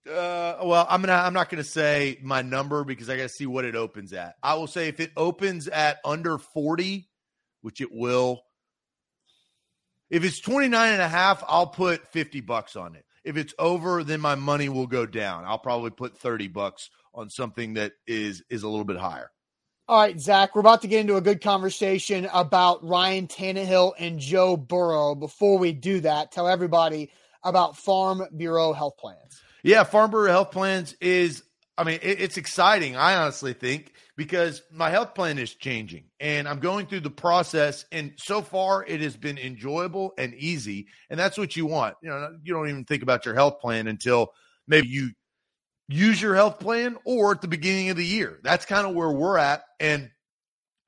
[0.07, 1.13] Uh, well, I'm gonna.
[1.13, 4.35] I'm not gonna say my number because I got to see what it opens at.
[4.43, 7.07] I will say if it opens at under 40,
[7.61, 8.41] which it will.
[10.09, 13.05] If it's 29 and a half, I'll put 50 bucks on it.
[13.23, 15.45] If it's over, then my money will go down.
[15.45, 19.31] I'll probably put 30 bucks on something that is is a little bit higher.
[19.87, 24.19] All right, Zach, we're about to get into a good conversation about Ryan Tannehill and
[24.19, 25.13] Joe Burrow.
[25.13, 27.11] Before we do that, tell everybody
[27.43, 29.41] about Farm Bureau Health Plans.
[29.63, 31.41] Yeah, Farm Bureau Health Plans is,
[31.77, 36.47] I mean, it, it's exciting, I honestly think, because my health plan is changing and
[36.47, 37.85] I'm going through the process.
[37.91, 40.87] And so far, it has been enjoyable and easy.
[41.09, 41.95] And that's what you want.
[42.03, 44.33] You know, you don't even think about your health plan until
[44.67, 45.11] maybe you
[45.87, 48.39] use your health plan or at the beginning of the year.
[48.43, 49.63] That's kind of where we're at.
[49.79, 50.11] And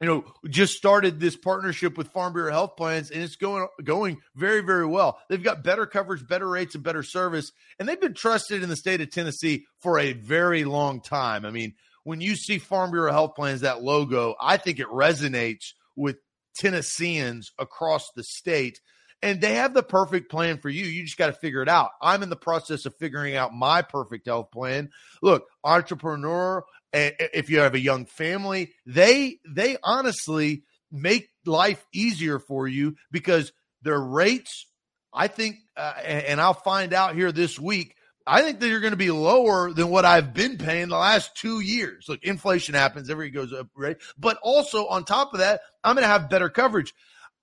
[0.05, 4.21] you know, just started this partnership with Farm Bureau Health Plans, and it's going going
[4.35, 5.17] very, very well.
[5.29, 8.75] They've got better coverage, better rates, and better service, and they've been trusted in the
[8.75, 11.43] state of Tennessee for a very long time.
[11.43, 15.73] I mean, when you see Farm Bureau Health Plans, that logo, I think it resonates
[15.95, 16.17] with
[16.55, 18.79] Tennesseans across the state.
[19.23, 20.85] And they have the perfect plan for you.
[20.85, 21.89] You just got to figure it out.
[21.99, 24.91] I'm in the process of figuring out my perfect health plan.
[25.23, 26.63] Look, entrepreneur,
[26.95, 33.51] if you have a young family, they they honestly make life easier for you because
[33.81, 34.67] their rates,
[35.13, 37.95] I think, uh, and, I'll find out here this week.
[38.25, 41.35] I think that you're going to be lower than what I've been paying the last
[41.35, 42.05] two years.
[42.07, 43.97] Look, inflation happens, everything goes up, right?
[44.17, 46.93] But also on top of that, I'm going to have better coverage.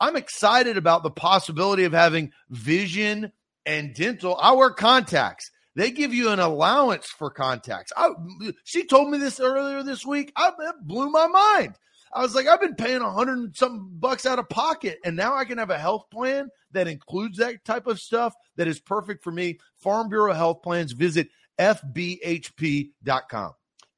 [0.00, 3.30] I'm excited about the possibility of having vision
[3.64, 4.36] and dental.
[4.40, 5.51] I wear contacts.
[5.74, 7.92] They give you an allowance for contacts.
[7.96, 8.10] I,
[8.64, 10.32] she told me this earlier this week.
[10.36, 11.76] I, that blew my mind.
[12.14, 15.16] I was like, I've been paying a hundred and something bucks out of pocket, and
[15.16, 18.80] now I can have a health plan that includes that type of stuff that is
[18.80, 19.58] perfect for me.
[19.78, 20.92] Farm Bureau Health Plans.
[20.92, 23.52] Visit fbhp.com.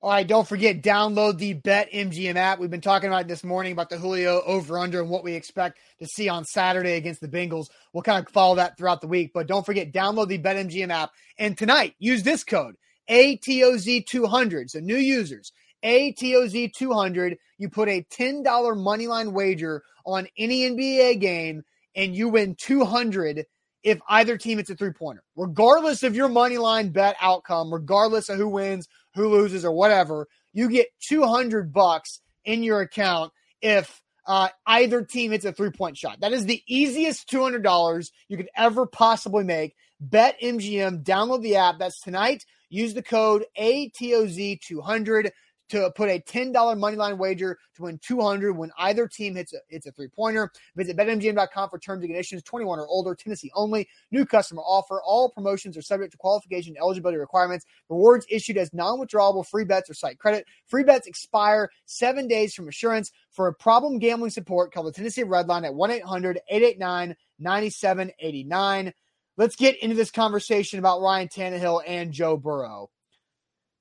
[0.04, 2.58] All right, don't forget, download the Bet MGM app.
[2.58, 5.78] We've been talking about this morning about the Julio over under and what we expect
[5.98, 7.68] to see on Saturday against the Bengals.
[7.94, 10.90] We'll kind of follow that throughout the week, but don't forget, download the Bet MGM
[10.90, 11.12] app.
[11.38, 12.74] And tonight, use this code
[13.08, 14.68] ATOZ200.
[14.68, 17.36] So, new users, ATOZ200.
[17.56, 21.62] You put a $10 moneyline wager on any NBA game
[21.96, 23.46] and you win 200
[23.84, 28.38] if either team hits a three pointer, regardless of your moneyline bet outcome, regardless of
[28.38, 34.48] who wins, who loses, or whatever, you get 200 bucks in your account if uh,
[34.66, 36.20] either team hits a three point shot.
[36.20, 39.74] That is the easiest $200 you could ever possibly make.
[40.00, 41.78] Bet MGM, download the app.
[41.78, 42.44] That's tonight.
[42.68, 45.30] Use the code ATOZ200
[45.70, 49.86] to put a $10 moneyline wager to win 200 when either team hits a, hits
[49.86, 50.50] a three pointer.
[50.76, 52.42] Visit betmgm.com for terms and conditions.
[52.42, 53.88] 21 or older, Tennessee only.
[54.10, 55.00] New customer offer.
[55.02, 57.64] All promotions are subject to qualification and eligibility requirements.
[57.88, 60.46] Rewards issued as non withdrawable free bets or site credit.
[60.66, 63.10] Free bets expire seven days from assurance.
[63.30, 68.92] For a problem gambling support, call the Tennessee Red Line at 1 800 889 9789.
[69.36, 72.90] Let's get into this conversation about Ryan Tannehill and Joe Burrow.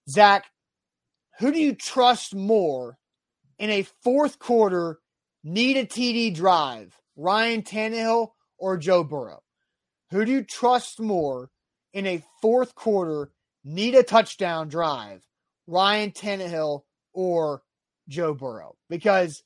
[0.09, 0.45] Zach,
[1.39, 2.97] who do you trust more
[3.57, 4.99] in a fourth quarter
[5.43, 6.95] need a TD drive?
[7.15, 9.43] Ryan Tannehill or Joe Burrow?
[10.11, 11.49] Who do you trust more
[11.93, 13.31] in a fourth quarter
[13.63, 15.23] need a touchdown drive?
[15.67, 17.63] Ryan Tannehill or
[18.07, 18.75] Joe Burrow?
[18.89, 19.43] Because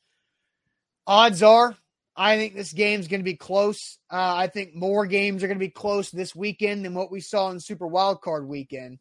[1.05, 1.75] odds are,
[2.15, 3.99] I think this game's going to be close.
[4.11, 7.21] Uh, I think more games are going to be close this weekend than what we
[7.21, 8.99] saw in Super Wildcard weekend.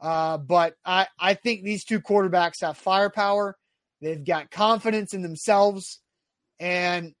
[0.00, 3.56] Uh, but I, I think these two quarterbacks have firepower.
[4.00, 6.00] They've got confidence in themselves,
[6.58, 7.14] and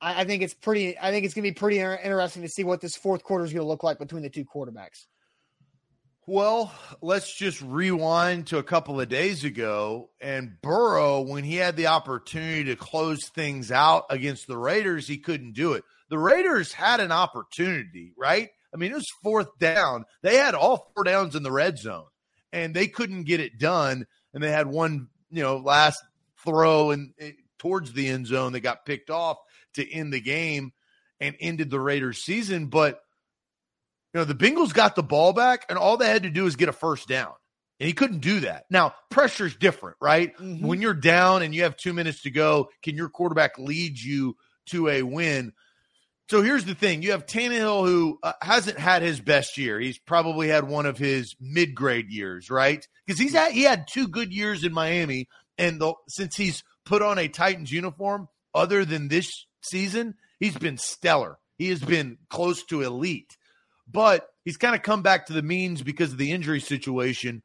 [0.00, 0.98] I, I think it's pretty.
[0.98, 3.44] I think it's going to be pretty inter- interesting to see what this fourth quarter
[3.44, 5.06] is going to look like between the two quarterbacks.
[6.26, 6.72] Well,
[7.02, 10.08] let's just rewind to a couple of days ago.
[10.22, 15.18] And Burrow, when he had the opportunity to close things out against the Raiders, he
[15.18, 15.84] couldn't do it.
[16.08, 18.48] The Raiders had an opportunity, right?
[18.74, 20.04] I mean, it was fourth down.
[20.22, 22.06] They had all four downs in the red zone,
[22.52, 24.06] and they couldn't get it done.
[24.32, 26.02] And they had one, you know, last
[26.44, 27.14] throw and
[27.58, 29.38] towards the end zone that got picked off
[29.74, 30.72] to end the game.
[31.20, 32.66] and ended the Raiders season.
[32.66, 33.00] But,
[34.12, 36.56] you know, the Bengals got the ball back and all they had to do is
[36.56, 37.32] get a first down.
[37.80, 38.64] And he couldn't do that.
[38.70, 40.36] Now, pressure's different, right?
[40.36, 40.66] Mm-hmm.
[40.66, 44.36] When you're down and you have two minutes to go, can your quarterback lead you
[44.66, 45.52] to a win?
[46.28, 49.78] So here's the thing: you have Tannehill, who uh, hasn't had his best year.
[49.78, 52.86] He's probably had one of his mid-grade years, right?
[53.06, 57.02] Because he's had he had two good years in Miami, and the, since he's put
[57.02, 61.38] on a Titans uniform, other than this season, he's been stellar.
[61.58, 63.36] He has been close to elite,
[63.86, 67.42] but he's kind of come back to the means because of the injury situation.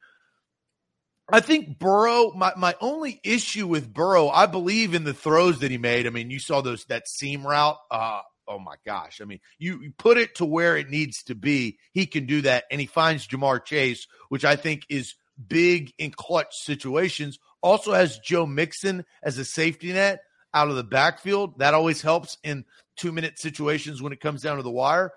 [1.31, 5.69] I think Burrow, my, my only issue with Burrow, I believe in the throws that
[5.69, 6.07] he made.
[6.07, 7.77] I mean, you saw those that seam route.
[7.91, 9.21] Uh, oh my gosh.
[9.21, 11.77] I mean, you, you put it to where it needs to be.
[11.93, 12.65] He can do that.
[12.71, 15.15] And he finds Ja'Marr Chase, which I think is
[15.47, 17.39] big in clutch situations.
[17.61, 21.59] Also has Joe Mixon as a safety net out of the backfield.
[21.59, 22.65] That always helps in
[22.97, 25.13] two minute situations when it comes down to the wire.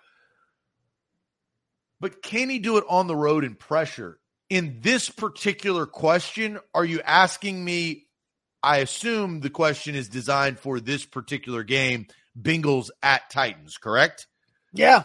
[1.98, 4.18] But can he do it on the road in pressure?
[4.50, 8.06] In this particular question, are you asking me?
[8.64, 12.06] I assume the question is designed for this particular game
[12.40, 14.26] Bengals at Titans, correct?
[14.72, 15.04] Yeah.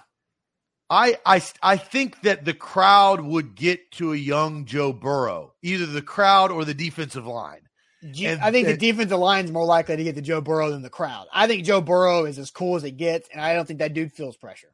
[0.89, 5.85] I, I I think that the crowd would get to a young Joe Burrow, either
[5.85, 7.61] the crowd or the defensive line.
[8.01, 10.69] And, I think and, the defensive line is more likely to get to Joe Burrow
[10.69, 11.27] than the crowd.
[11.33, 13.93] I think Joe Burrow is as cool as it gets, and I don't think that
[13.93, 14.71] dude feels pressure.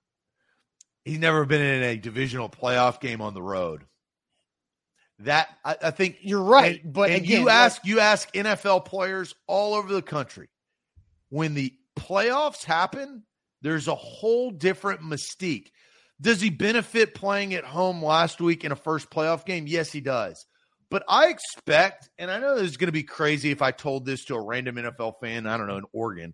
[1.03, 3.85] He's never been in a divisional playoff game on the road.
[5.19, 8.85] That I, I think you're right, and, but and again, you ask you ask NFL
[8.85, 10.49] players all over the country
[11.29, 13.23] when the playoffs happen,
[13.61, 15.67] there's a whole different mystique.
[16.21, 19.65] Does he benefit playing at home last week in a first playoff game?
[19.67, 20.45] Yes, he does.
[20.89, 24.05] But I expect, and I know this is going to be crazy if I told
[24.05, 26.33] this to a random NFL fan, I don't know, in Oregon.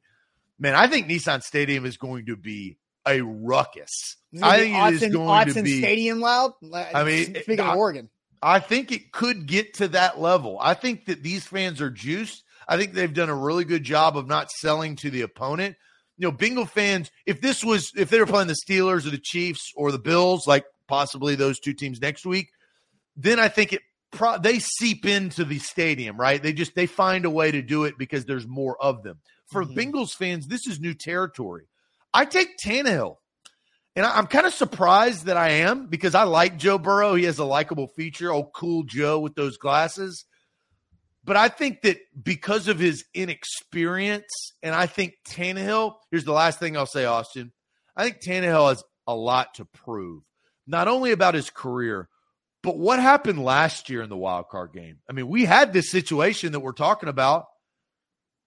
[0.59, 2.77] Man, I think Nissan Stadium is going to be
[3.07, 4.17] a ruckus.
[4.41, 6.53] I think Autzen, it is going Autzen to be Stadium loud.
[6.73, 8.09] I mean, speaking I, of Oregon,
[8.41, 10.57] I think it could get to that level.
[10.59, 12.43] I think that these fans are juiced.
[12.69, 15.75] I think they've done a really good job of not selling to the opponent.
[16.17, 19.17] You know, Bengal fans, if this was, if they were playing the Steelers or the
[19.17, 22.49] Chiefs or the Bills, like possibly those two teams next week,
[23.17, 26.41] then I think it pro- they seep into the stadium, right?
[26.41, 29.17] They just they find a way to do it because there's more of them.
[29.47, 29.79] For mm-hmm.
[29.79, 31.65] Bengals fans, this is new territory.
[32.13, 33.15] I take Tannehill.
[33.95, 37.15] And I'm kind of surprised that I am because I like Joe Burrow.
[37.15, 40.25] He has a likable feature, oh cool Joe with those glasses.
[41.29, 46.57] But I think that because of his inexperience, and I think Tannehill, here's the last
[46.57, 47.51] thing I'll say, Austin.
[47.95, 50.23] I think Tannehill has a lot to prove,
[50.65, 52.09] not only about his career,
[52.63, 55.01] but what happened last year in the wild card game.
[55.07, 57.45] I mean, we had this situation that we're talking about.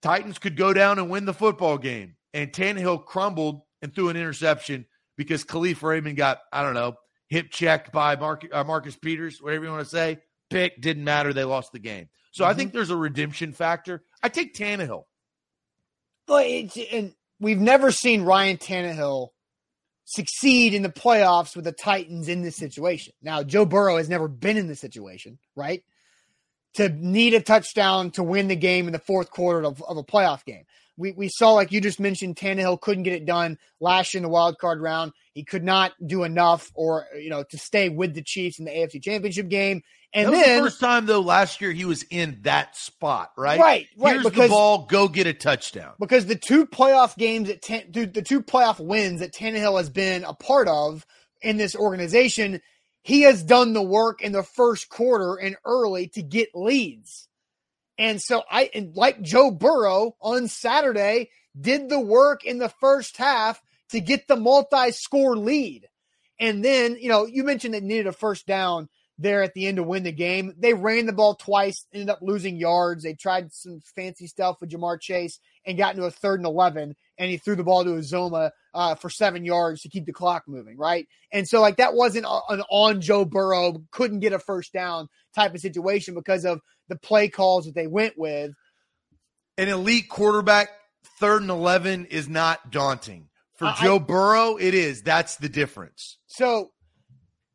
[0.02, 4.16] Titans could go down and win the football game, and Tannehill crumbled and threw an
[4.16, 6.96] interception because Kalif Raymond got, I don't know,
[7.28, 10.18] hip checked by uh, Marcus Peters, whatever you want to say.
[10.52, 11.32] Pick didn't matter.
[11.32, 12.08] They lost the game.
[12.32, 12.50] So mm-hmm.
[12.50, 14.02] I think there's a redemption factor.
[14.22, 15.04] I take Tannehill.
[16.26, 19.28] But it's, and we've never seen Ryan Tannehill
[20.04, 23.12] succeed in the playoffs with the Titans in this situation.
[23.22, 25.82] Now, Joe Burrow has never been in this situation, right?
[26.74, 30.04] To need a touchdown to win the game in the fourth quarter of, of a
[30.04, 30.64] playoff game.
[31.02, 34.22] We, we saw, like you just mentioned, Tannehill couldn't get it done last year in
[34.22, 35.10] the wild card round.
[35.34, 38.70] He could not do enough or, you know, to stay with the Chiefs in the
[38.70, 39.82] AFC championship game.
[40.14, 43.58] And that then the first time though last year he was in that spot, right?
[43.58, 44.12] Right, right.
[44.12, 45.94] Here's because, the ball, go get a touchdown.
[45.98, 50.22] Because the two playoff games that ten, the two playoff wins that Tannehill has been
[50.22, 51.04] a part of
[51.40, 52.60] in this organization,
[53.02, 57.28] he has done the work in the first quarter and early to get leads.
[58.02, 63.16] And so I and like Joe Burrow on Saturday did the work in the first
[63.16, 65.86] half to get the multi-score lead.
[66.40, 68.88] And then, you know, you mentioned that needed a first down
[69.18, 70.52] there at the end to win the game.
[70.58, 73.04] They ran the ball twice, ended up losing yards.
[73.04, 76.96] They tried some fancy stuff with Ja'Marr Chase and got into a third and 11,
[77.18, 80.44] and he threw the ball to Uzomah uh, for seven yards to keep the clock
[80.48, 81.06] moving, right?
[81.30, 85.54] And so, like, that wasn't an on Joe Burrow, couldn't get a first down type
[85.54, 86.60] of situation because of
[86.92, 88.52] the play calls that they went with.
[89.56, 90.68] An elite quarterback,
[91.18, 93.28] third and 11 is not daunting.
[93.56, 95.02] For uh, Joe I, Burrow, it is.
[95.02, 96.18] That's the difference.
[96.26, 96.72] So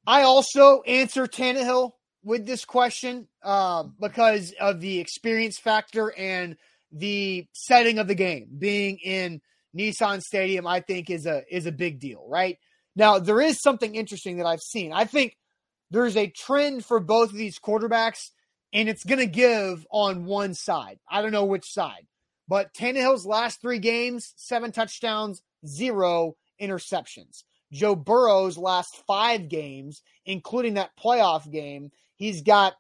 [0.05, 1.91] I also answer Tannehill
[2.23, 6.57] with this question uh, because of the experience factor and
[6.91, 9.41] the setting of the game being in
[9.77, 10.65] Nissan Stadium.
[10.65, 12.57] I think is a is a big deal, right?
[12.95, 14.93] Now there is something interesting that I've seen.
[14.93, 15.35] I think
[15.91, 18.31] there's a trend for both of these quarterbacks,
[18.74, 20.99] and it's going to give on one side.
[21.09, 22.07] I don't know which side,
[22.47, 27.43] but Tannehill's last three games, seven touchdowns, zero interceptions.
[27.72, 32.74] Joe Burrow's last five games, including that playoff game, he's got,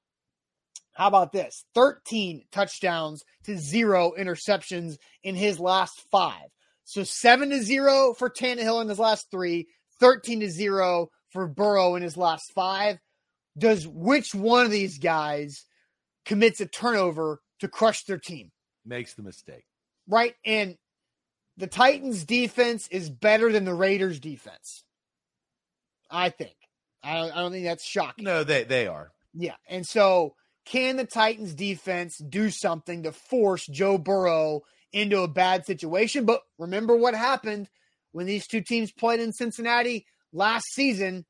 [0.93, 1.65] how about this?
[1.75, 6.47] 13 touchdowns to zero interceptions in his last five.
[6.85, 9.67] So seven to zero for Tannehill in his last three,
[9.99, 12.97] 13 to zero for Burrow in his last five.
[13.57, 15.65] Does which one of these guys
[16.27, 18.51] commits a turnover to crush their team?
[18.85, 19.65] Makes the mistake.
[20.07, 20.35] Right.
[20.45, 20.77] And
[21.57, 24.83] the Titans defense is better than the Raiders defense.
[26.11, 26.55] I think.
[27.03, 28.25] I don't, I don't think that's shocking.
[28.25, 29.11] No, they they are.
[29.33, 29.55] Yeah.
[29.67, 34.61] And so can the Titans defense do something to force Joe Burrow
[34.91, 36.25] into a bad situation?
[36.25, 37.69] But remember what happened
[38.11, 41.25] when these two teams played in Cincinnati last season.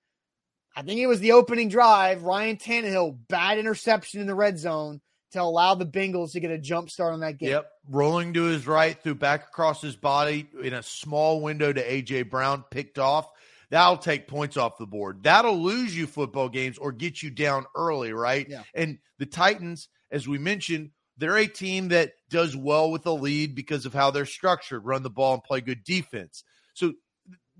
[0.78, 2.22] I think it was the opening drive.
[2.22, 5.02] Ryan Tannehill, bad interception in the red zone
[5.32, 7.50] to allow the Bengals to get a jump start on that game.
[7.50, 7.72] Yep.
[7.90, 12.24] Rolling to his right, threw back across his body in a small window to A.J.
[12.24, 13.28] Brown, picked off.
[13.72, 15.24] That'll take points off the board.
[15.24, 18.48] That'll lose you football games or get you down early, right?
[18.48, 18.62] Yeah.
[18.76, 23.56] And the Titans, as we mentioned, they're a team that does well with a lead
[23.56, 26.44] because of how they're structured, run the ball and play good defense.
[26.76, 26.94] So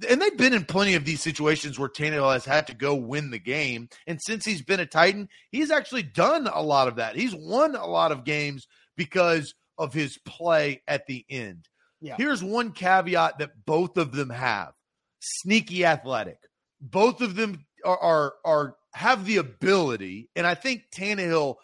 [0.08, 3.32] and they've been in plenty of these situations where Tannehill has had to go win
[3.32, 3.90] the game.
[4.06, 7.16] And since he's been a Titan, he's actually done a lot of that.
[7.16, 11.68] He's won a lot of games because of his play at the end.
[12.02, 12.16] Yeah.
[12.18, 14.74] Here's one caveat that both of them have
[15.20, 16.38] sneaky athletic.
[16.80, 21.56] Both of them are, are, are have the ability, and I think Tannehill,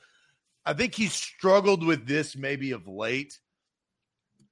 [0.65, 3.39] I think he's struggled with this maybe of late.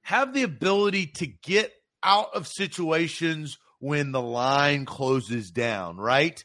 [0.02, 1.72] Have the ability to get
[2.02, 6.42] out of situations when the line closes down, right?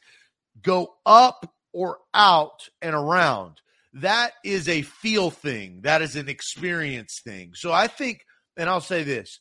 [0.59, 3.61] Go up or out and around.
[3.93, 5.81] That is a feel thing.
[5.83, 7.51] That is an experience thing.
[7.53, 8.21] So I think,
[8.57, 9.39] and I'll say this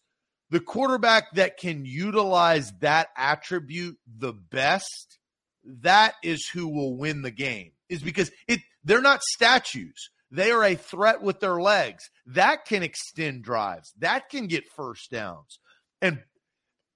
[0.51, 5.19] the quarterback that can utilize that attribute the best,
[5.65, 7.73] that is who will win the game.
[7.89, 10.11] Is because it they're not statues.
[10.31, 12.11] They are a threat with their legs.
[12.27, 13.95] That can extend drives.
[14.01, 15.59] That can get first downs.
[16.03, 16.23] And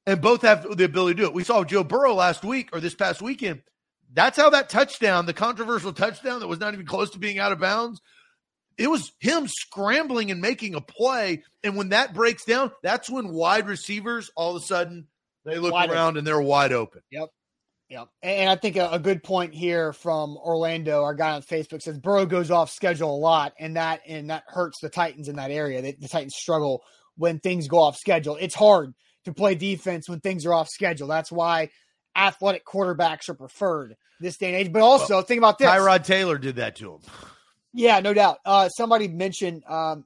[0.07, 1.35] and both have the ability to do it.
[1.35, 3.63] We saw Joe Burrow last week or this past weekend.
[4.13, 7.53] That's how that touchdown, the controversial touchdown that was not even close to being out
[7.53, 8.01] of bounds,
[8.77, 11.43] it was him scrambling and making a play.
[11.63, 15.07] And when that breaks down, that's when wide receivers all of a sudden
[15.45, 17.03] they look Wide around and they're wide open.
[17.11, 17.29] Yep.
[17.91, 18.09] Yep.
[18.23, 21.99] And I think a, a good point here from Orlando, our guy on Facebook says
[21.99, 25.51] Burrow goes off schedule a lot, and that and that hurts the Titans in that
[25.51, 25.83] area.
[25.83, 26.85] They, the Titans struggle
[27.17, 28.37] when things go off schedule.
[28.41, 28.95] It's hard
[29.25, 31.09] to play defense when things are off schedule.
[31.09, 31.71] That's why
[32.17, 34.73] athletic quarterbacks are preferred this day and age.
[34.73, 35.69] But also, well, think about this.
[35.69, 37.01] Tyrod Taylor did that to him.
[37.73, 38.39] Yeah, no doubt.
[38.45, 40.05] Uh, somebody mentioned um,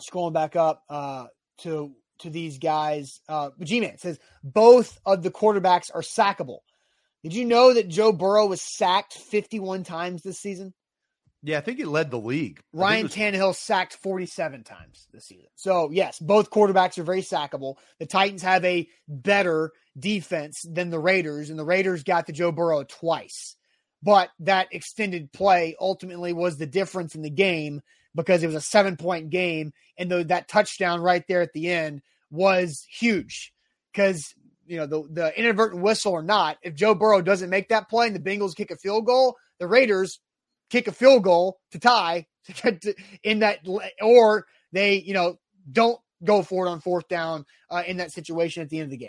[0.00, 1.26] scrolling back up uh,
[1.58, 3.20] to to these guys.
[3.28, 6.58] Uh, G-Man says both of the quarterbacks are sackable.
[7.22, 10.72] Did you know that Joe Burrow was sacked 51 times this season?
[11.46, 12.58] Yeah, I think it led the league.
[12.72, 15.46] Ryan was- Tannehill sacked 47 times this season.
[15.54, 17.76] So, yes, both quarterbacks are very sackable.
[18.00, 22.50] The Titans have a better defense than the Raiders, and the Raiders got to Joe
[22.50, 23.54] Burrow twice.
[24.02, 27.80] But that extended play ultimately was the difference in the game
[28.12, 29.72] because it was a seven point game.
[29.96, 33.52] And though that touchdown right there at the end was huge
[33.92, 34.34] because,
[34.66, 38.08] you know, the, the inadvertent whistle or not, if Joe Burrow doesn't make that play
[38.08, 40.18] and the Bengals kick a field goal, the Raiders
[40.70, 43.60] kick a field goal to tie to get to, in that,
[44.00, 45.38] or they, you know,
[45.70, 48.90] don't go for it on fourth down uh, in that situation at the end of
[48.90, 49.08] the game.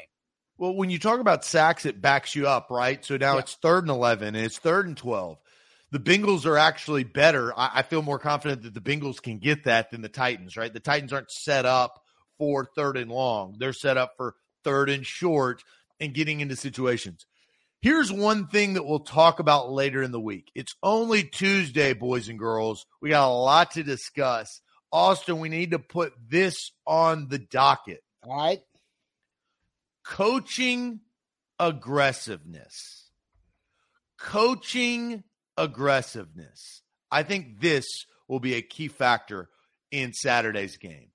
[0.58, 3.04] Well, when you talk about sacks, it backs you up, right?
[3.06, 3.40] So now yeah.
[3.40, 5.38] it's third and 11 and it's third and 12.
[5.92, 7.54] The Bengals are actually better.
[7.58, 10.74] I, I, feel more confident that the Bengals can get that than the Titans, right?
[10.74, 12.02] The Titans aren't set up
[12.38, 15.64] for third and long, they're set up for third and short
[16.00, 17.26] and getting into situations.
[17.88, 20.52] Here's one thing that we'll talk about later in the week.
[20.54, 22.86] It's only Tuesday, boys and girls.
[23.02, 24.60] We got a lot to discuss.
[24.92, 28.04] Austin, we need to put this on the docket.
[28.24, 28.60] All right.
[30.06, 31.00] Coaching
[31.60, 33.10] aggressiveness.
[34.20, 35.24] Coaching
[35.56, 36.82] aggressiveness.
[37.10, 37.86] I think this
[38.28, 39.48] will be a key factor
[39.92, 41.12] in Saturday's game.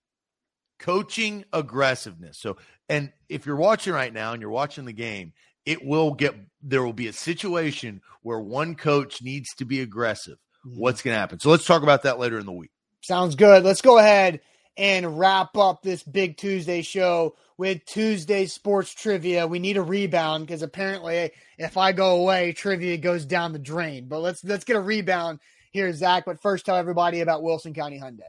[0.79, 2.39] Coaching aggressiveness.
[2.41, 2.57] So,
[2.89, 5.35] and if you're watching right now and you're watching the game,
[5.66, 10.38] it will get there will be a situation where one coach needs to be aggressive.
[10.66, 10.78] Mm-hmm.
[10.78, 11.40] What's going to happen?
[11.40, 12.70] So let's talk about that later in the week.
[13.00, 13.64] Sounds good.
[13.64, 14.40] Let's go ahead
[14.76, 19.46] and wrap up this big Tuesday show with Tuesday sports trivia.
[19.46, 24.06] We need a rebound because apparently if I go away, trivia goes down the drain.
[24.08, 25.40] But let's let's get a rebound
[25.72, 26.24] here, Zach.
[26.24, 28.22] But first tell everybody about Wilson County Hyundai.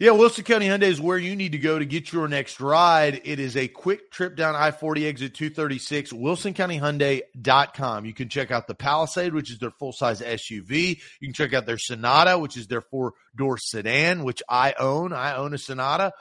[0.00, 3.20] Yeah, Wilson County Hyundai is where you need to go to get your next ride.
[3.24, 8.06] It is a quick trip down I 40 exit 236, wilsoncountyhyundai.com.
[8.06, 11.02] You can check out the Palisade, which is their full size SUV.
[11.20, 15.12] You can check out their Sonata, which is their four door sedan, which I own.
[15.12, 16.14] I own a Sonata.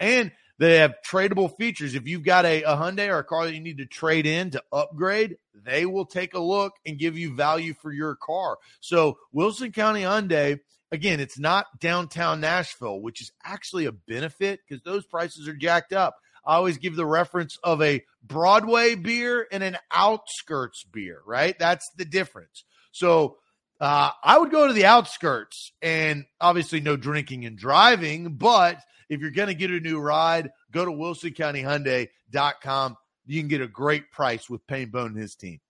[0.00, 1.94] And they have tradable features.
[1.94, 4.52] If you've got a, a Hyundai or a car that you need to trade in
[4.52, 8.56] to upgrade, they will take a look and give you value for your car.
[8.80, 10.60] So, Wilson County Hyundai
[10.92, 15.92] again, it's not downtown Nashville, which is actually a benefit because those prices are jacked
[15.92, 16.16] up.
[16.44, 21.58] I always give the reference of a Broadway beer and an outskirts beer, right?
[21.58, 22.62] That's the difference.
[22.92, 23.38] So
[23.80, 28.78] uh, I would go to the outskirts and obviously no drinking and driving, but
[29.08, 32.96] if you're going to get a new ride, go to wilsoncountyhyundai.com.
[33.26, 35.60] You can get a great price with Payne Bone and his team.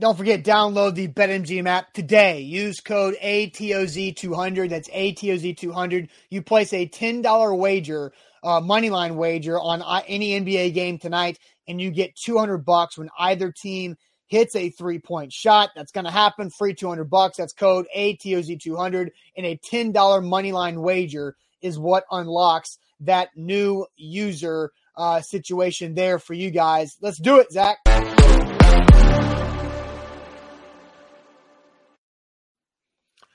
[0.00, 2.40] Don't forget, download the BetMGM app today.
[2.40, 4.70] Use code ATOZ200.
[4.70, 6.08] That's ATOZ200.
[6.30, 8.10] You place a $10 wager,
[8.42, 11.38] uh, money line wager on any NBA game tonight,
[11.68, 13.94] and you get 200 bucks when either team
[14.26, 15.68] hits a three point shot.
[15.76, 16.48] That's going to happen.
[16.48, 17.36] Free 200 bucks.
[17.36, 19.10] That's code ATOZ200.
[19.36, 26.18] And a $10 money line wager is what unlocks that new user uh, situation there
[26.18, 26.96] for you guys.
[27.02, 27.76] Let's do it, Zach.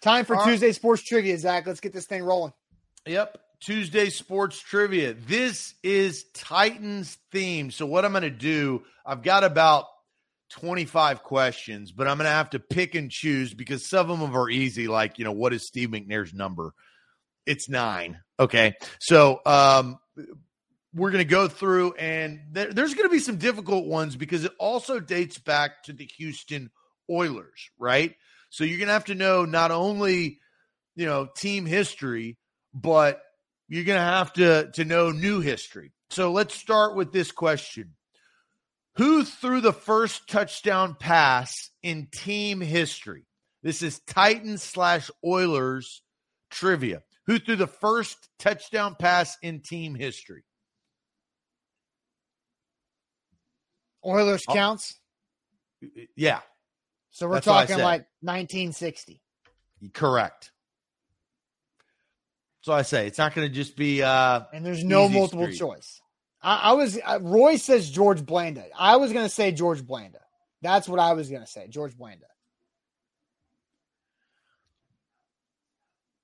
[0.06, 0.76] Time for All Tuesday right.
[0.76, 1.66] sports trivia, Zach.
[1.66, 2.53] Let's get this thing rolling.
[3.08, 3.39] Yep.
[3.60, 5.16] Tuesday sports trivia.
[5.16, 7.72] This is Titans theme.
[7.72, 9.86] So what I'm going to do, I've got about
[10.51, 14.38] 25 questions, but I'm going to have to pick and choose because some of them
[14.38, 14.88] are easy.
[14.88, 16.76] Like, you know, what is Steve McNair's number?
[17.47, 18.20] It's nine.
[18.39, 18.76] Okay.
[18.99, 19.97] So, um,
[20.93, 24.45] we're going to go through and there, there's going to be some difficult ones because
[24.45, 26.70] it also dates back to the Houston
[27.10, 28.14] Oilers, right?
[28.56, 30.39] So you're going to have to know not only,
[30.95, 32.38] you know, team history,
[32.74, 33.22] but
[33.68, 35.91] you're going to have to to know new history.
[36.10, 37.95] So let's start with this question.
[38.95, 43.26] Who threw the first touchdown pass in team history?
[43.62, 46.01] This is Titans slash Oilers
[46.49, 47.03] trivia.
[47.26, 50.45] Who threw the first touchdown pass in team history?
[54.06, 54.53] Oilers oh.
[54.53, 54.97] counts.
[56.16, 56.39] Yeah,
[57.16, 59.22] so we're That's talking like 1960.
[59.93, 60.51] Correct.
[62.59, 64.03] So I say it's not going to just be.
[64.03, 65.57] uh And there's no multiple street.
[65.57, 66.01] choice.
[66.41, 68.66] I, I was uh, Roy says George Blanda.
[68.78, 70.20] I was going to say George Blanda.
[70.61, 72.26] That's what I was going to say, George Blanda.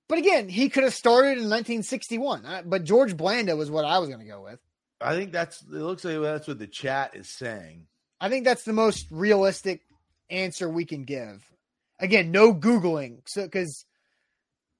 [0.09, 2.45] But again, he could have started in 1961.
[2.45, 4.59] Uh, but George Blanda was what I was going to go with.
[4.99, 5.61] I think that's.
[5.61, 7.87] It looks like that's what the chat is saying.
[8.19, 9.83] I think that's the most realistic
[10.31, 11.43] answer we can give.
[11.99, 13.19] Again, no Googling.
[13.27, 13.85] So, because,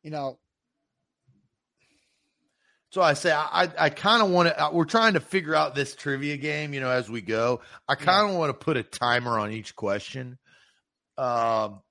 [0.04, 0.40] you know.
[2.90, 4.70] So I say I I kind of want to.
[4.74, 7.62] We're trying to figure out this trivia game, you know, as we go.
[7.88, 8.40] I kind of yeah.
[8.40, 10.38] want to put a timer on each question.
[11.18, 11.82] Um,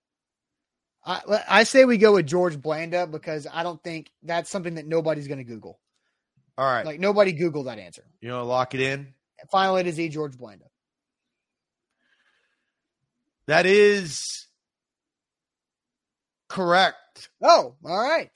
[1.05, 4.87] I I say we go with George Blanda because I don't think that's something that
[4.87, 5.81] nobody's going to Google.
[6.59, 8.05] All right, like nobody Googled that answer.
[8.21, 9.15] You know, lock it in.
[9.51, 10.11] Finally, it is E.
[10.11, 10.67] George Blanda.
[13.47, 14.47] That is
[16.49, 17.31] correct.
[17.43, 18.31] Oh, all right.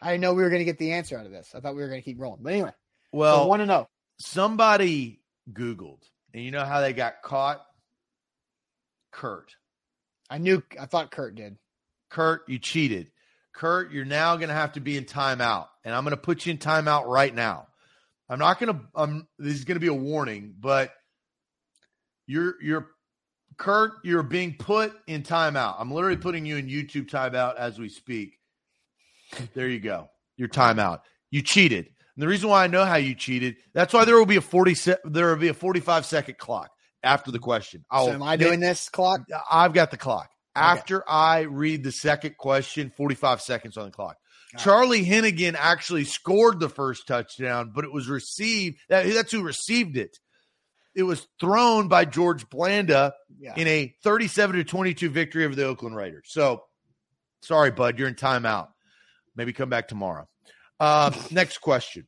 [0.00, 1.54] I didn't know we were going to get the answer out of this.
[1.54, 2.42] I thought we were going to keep rolling.
[2.42, 2.72] But anyway,
[3.12, 3.88] well, want to know.
[4.18, 5.20] Somebody
[5.52, 6.02] Googled,
[6.34, 7.64] and you know how they got caught?
[9.12, 9.54] Kurt.
[10.28, 11.56] I knew, I thought Kurt did.
[12.10, 13.10] Kurt, you cheated.
[13.52, 16.46] Kurt, you're now going to have to be in timeout, and I'm going to put
[16.46, 17.68] you in timeout right now.
[18.28, 18.80] I'm not going to.
[18.94, 20.92] Um, this is going to be a warning, but
[22.26, 22.88] you're you're
[23.62, 25.76] Kurt, you're being put in timeout.
[25.78, 28.40] I'm literally putting you in YouTube timeout as we speak.
[29.54, 30.08] There you go.
[30.36, 31.02] Your timeout.
[31.30, 31.86] You cheated.
[31.86, 34.40] And the reason why I know how you cheated, that's why there will be a
[34.40, 36.72] 40 se- there will be a 45 second clock
[37.04, 37.84] after the question.
[37.88, 39.20] I'll, so am I doing this clock?
[39.48, 40.28] I've got the clock.
[40.56, 40.66] Okay.
[40.66, 44.16] After I read the second question, 45 seconds on the clock.
[44.58, 48.78] Charlie Hennigan actually scored the first touchdown, but it was received.
[48.88, 50.18] That, that's who received it
[50.94, 53.54] it was thrown by George Blanda yeah.
[53.56, 56.28] in a 37 to 22 victory over the Oakland Raiders.
[56.28, 56.64] So,
[57.42, 58.68] sorry, bud, you're in timeout.
[59.34, 60.28] Maybe come back tomorrow.
[60.78, 62.06] Uh, next question.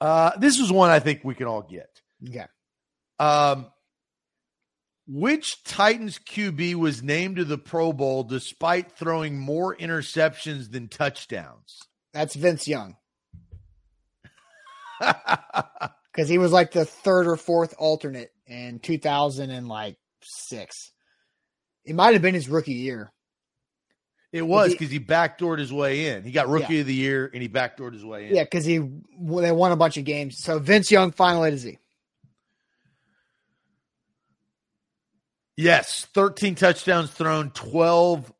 [0.00, 1.88] Uh, this is one I think we can all get.
[2.20, 2.46] Yeah.
[3.18, 3.66] Um,
[5.06, 11.80] which Titans QB was named to the Pro Bowl despite throwing more interceptions than touchdowns?
[12.12, 12.96] That's Vince Young.
[16.12, 20.92] because he was like the third or fourth alternate in 2006.
[21.84, 23.12] It might have been his rookie year.
[24.30, 26.22] It was because he backdoored his way in.
[26.22, 26.80] He got rookie Yeah.
[26.80, 28.34] of the year and he backdoored his way in.
[28.36, 30.36] Yeah, because he they won a bunch of games.
[30.42, 31.78] So Vince Young, final A to Z.
[35.56, 38.32] Yes, 13 touchdowns thrown, 12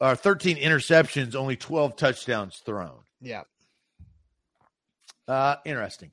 [0.00, 2.98] or 13 interceptions, only 12 touchdowns thrown.
[3.20, 3.42] Yeah.
[5.28, 6.10] Uh, interesting.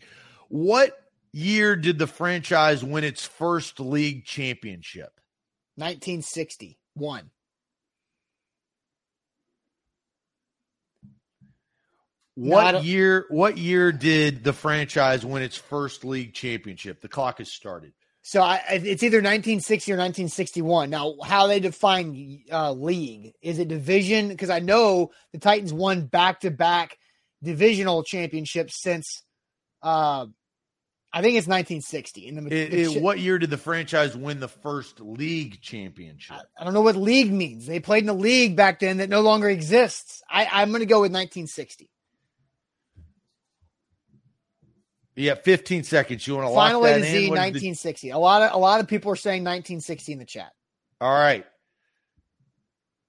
[0.52, 0.98] What
[1.32, 5.18] year did the franchise win its first league championship?
[5.76, 7.32] 1961.
[12.36, 13.28] What year?
[13.30, 17.00] What year did the franchise win its first league championship?
[17.00, 17.94] The clock has started.
[18.22, 20.90] So I, I- it's either 1960 or 1961.
[20.90, 24.28] Now, how they define uh, league is it division?
[24.28, 26.98] Because I know the Titans won back to back
[27.42, 29.24] divisional championships since
[29.82, 30.26] uh,
[31.14, 32.28] I think it's 1960.
[32.28, 36.38] In the, It- it- what year did the franchise win the first league championship?
[36.58, 37.66] I don't know what league means.
[37.66, 40.22] They played in a league back then that no longer exists.
[40.30, 41.90] I, I'm going to go with 1960.
[45.16, 46.26] Yeah, 15 seconds.
[46.26, 47.12] You want to lock Final A that to in?
[47.12, 48.10] Z, What is the- 1960.
[48.12, 50.52] A lot of a lot of people are saying 1960 in the chat.
[51.02, 51.46] All right.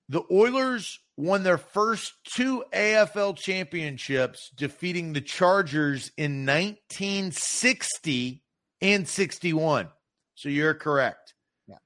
[0.09, 8.43] The Oilers won their first two AFL championships, defeating the Chargers in 1960
[8.81, 9.89] and 61.
[10.35, 11.35] So you're correct.
[11.69, 11.77] Yeah.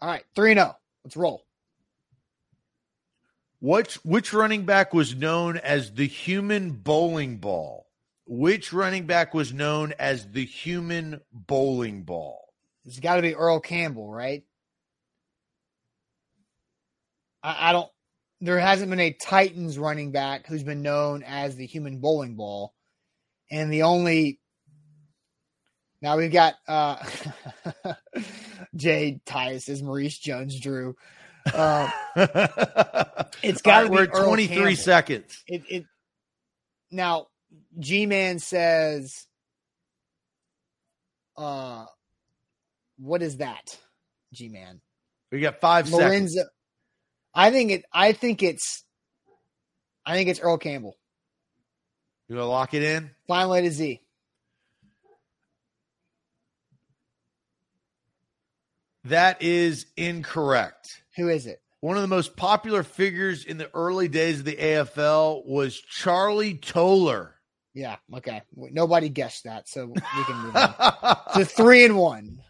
[0.00, 0.76] All right, three and zero.
[1.04, 1.44] Let's roll.
[3.60, 7.86] Which which running back was known as the human bowling ball?
[8.26, 12.52] Which running back was known as the human bowling ball?
[12.84, 14.44] It's got to be Earl Campbell, right?
[17.42, 17.90] I, I don't.
[18.40, 22.74] There hasn't been a Titans running back who's been known as the human bowling ball,
[23.50, 24.40] and the only.
[26.00, 26.96] Now we've got uh
[28.76, 30.94] Jay Tyus is Maurice Jones Drew.
[31.52, 31.90] Uh,
[33.42, 34.76] it's gotta be we're at Earl 23 Campbell.
[34.76, 35.42] seconds.
[35.48, 35.84] it it
[36.92, 37.26] now
[37.78, 39.26] G Man says
[41.36, 41.86] uh
[42.98, 43.76] what is that?
[44.32, 44.80] G Man.
[45.32, 46.38] We got five seconds.
[47.38, 48.82] I think it I think it's
[50.04, 50.96] I think it's Earl Campbell.
[52.28, 53.10] You gonna lock it in?
[53.28, 54.00] Final A to Z.
[59.04, 61.02] That is incorrect.
[61.16, 61.60] Who is it?
[61.80, 66.54] One of the most popular figures in the early days of the AFL was Charlie
[66.54, 67.36] Tolar.
[67.72, 68.42] Yeah, okay.
[68.56, 70.74] Nobody guessed that, so we can move on.
[71.34, 72.40] So three and one.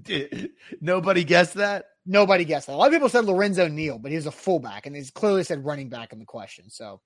[0.00, 0.50] Did-
[0.80, 1.84] Nobody guessed that?
[2.10, 2.72] Nobody guessed that.
[2.72, 5.44] A lot of people said Lorenzo Neal, but he was a fullback, and he's clearly
[5.44, 6.70] said running back in the question.
[6.70, 7.02] So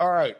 [0.00, 0.36] All right.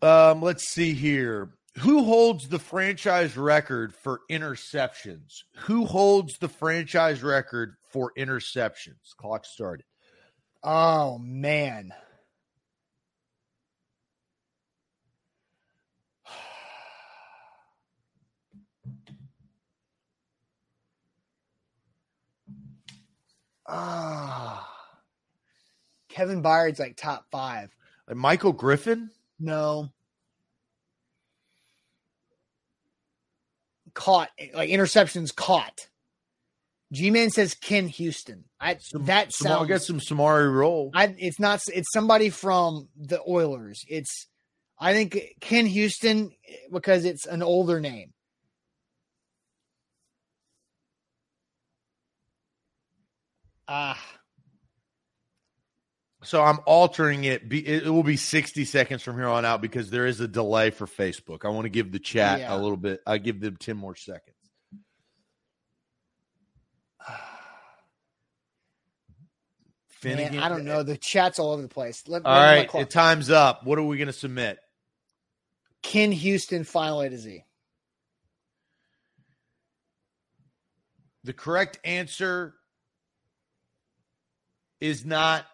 [0.00, 1.50] Um, let's see here.
[1.78, 5.42] Who holds the franchise record for interceptions?
[5.66, 9.14] Who holds the franchise record for interceptions?
[9.18, 9.84] Clock started.
[10.62, 11.92] Oh man.
[23.66, 24.68] Ah.
[26.08, 27.74] Kevin Byard's like top five.
[28.06, 29.10] Like Michael Griffin?
[29.38, 29.90] No.
[33.94, 35.88] Caught like interceptions caught.
[36.92, 38.44] G Man says Ken Houston.
[38.60, 40.90] I Some- that sounds got some Samari Rolle.
[40.94, 43.84] I it's not it's somebody from the Oilers.
[43.88, 44.26] It's
[44.78, 46.32] I think Ken Houston
[46.72, 48.12] because it's an older name.
[53.68, 54.00] Ah,
[56.22, 57.42] So I'm altering it.
[57.52, 60.86] It will be 60 seconds from here on out because there is a delay for
[60.86, 61.44] Facebook.
[61.44, 62.54] I want to give the chat Yeah.
[62.54, 63.00] a little bit.
[63.06, 64.36] I give them 10 more seconds.
[70.04, 70.38] man, Finnegan.
[70.40, 70.82] I don't know.
[70.82, 72.04] The chat's all over the place.
[72.08, 73.64] Let, All let right, time's up.
[73.66, 74.58] What are we going to submit?
[75.82, 77.44] Ken Houston final A to Z.
[81.24, 82.54] The correct answer
[84.84, 85.46] is not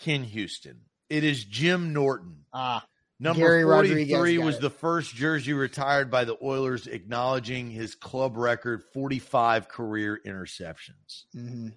[0.00, 0.80] Ken Houston.
[1.08, 2.44] It is Jim Norton.
[2.52, 2.84] Ah,
[3.20, 4.60] Number Gary 43 was it.
[4.62, 11.24] the first jersey retired by the Oilers, acknowledging his club record 45 career interceptions.
[11.34, 11.72] mhm.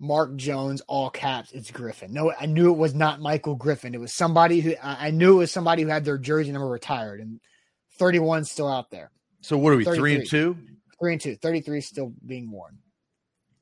[0.00, 1.52] Mark Jones, all caps.
[1.52, 2.12] It's Griffin.
[2.12, 3.94] No, I knew it was not Michael Griffin.
[3.94, 7.20] It was somebody who I knew it was somebody who had their jersey number retired,
[7.20, 7.40] and
[7.98, 9.10] 31 still out there.
[9.40, 10.14] So, what are we, three 33.
[10.16, 10.58] and two?
[11.00, 11.36] Three and two.
[11.36, 12.78] 33 still being worn.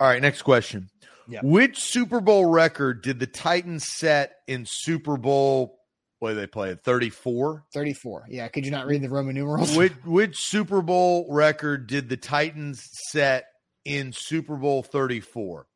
[0.00, 0.88] All right, next question.
[1.32, 1.40] Yeah.
[1.42, 5.78] Which Super Bowl record did the Titans set in Super Bowl?
[6.18, 7.64] What did they play at 34?
[7.72, 8.26] 34.
[8.28, 8.46] Yeah.
[8.48, 9.76] Could you not read the Roman numerals?
[9.76, 13.46] which which Super Bowl record did the Titans set
[13.84, 15.66] in Super Bowl 34?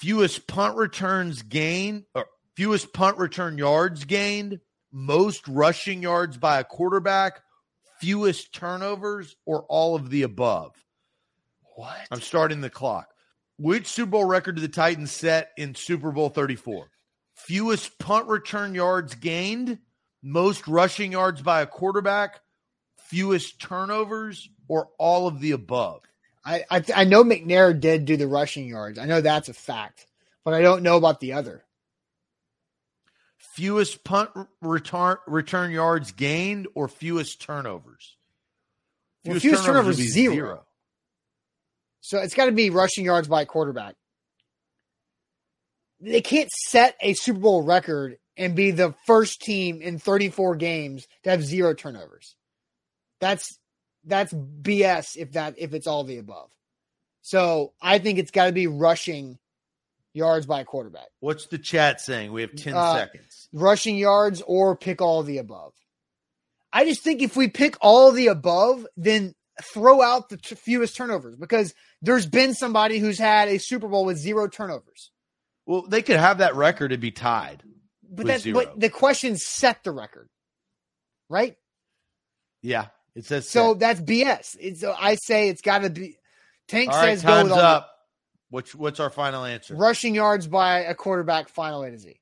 [0.00, 6.64] fewest punt returns gained, or fewest punt return yards gained, most rushing yards by a
[6.64, 7.40] quarterback,
[8.00, 10.74] fewest turnovers, or all of the above?
[11.76, 11.96] What?
[12.10, 13.09] I'm starting the clock.
[13.60, 16.86] Which Super Bowl record did the Titans set in Super Bowl 34?
[17.34, 19.78] Fewest punt return yards gained,
[20.22, 22.40] most rushing yards by a quarterback,
[22.96, 26.00] fewest turnovers, or all of the above?
[26.42, 28.98] I, I I know McNair did do the rushing yards.
[28.98, 30.06] I know that's a fact,
[30.42, 31.62] but I don't know about the other.
[33.36, 34.30] Fewest punt
[34.62, 38.16] return return yards gained or fewest turnovers?
[39.26, 40.64] Well, fewest turnovers, would be zero.
[42.00, 43.94] So it's got to be rushing yards by a quarterback.
[46.00, 51.06] They can't set a Super Bowl record and be the first team in 34 games
[51.24, 52.36] to have zero turnovers.
[53.20, 53.58] That's
[54.06, 56.50] that's BS if that if it's all the above.
[57.20, 59.38] So I think it's got to be rushing
[60.14, 61.08] yards by a quarterback.
[61.20, 62.32] What's the chat saying?
[62.32, 63.48] We have 10 Uh, seconds.
[63.52, 65.74] Rushing yards or pick all the above.
[66.72, 70.96] I just think if we pick all the above, then throw out the t- fewest
[70.96, 75.10] turnovers because there's been somebody who's had a Super Bowl with zero turnovers.
[75.66, 77.62] Well, they could have that record and be tied.
[78.10, 78.54] But that's zero.
[78.64, 80.28] but the question set the record,
[81.28, 81.56] right?
[82.62, 83.78] Yeah, it says So set.
[83.80, 84.56] that's BS.
[84.58, 86.16] It's uh, I say it's got to be.
[86.68, 87.86] Tank All right, says go time's with all the- up.
[88.50, 89.76] What's what's our final answer?
[89.76, 91.48] rushing yards by a quarterback.
[91.50, 92.16] Final A to Z.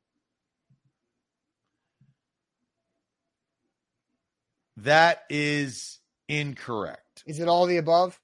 [4.79, 5.99] That is
[6.29, 7.25] incorrect.
[7.27, 8.21] Is it all the above?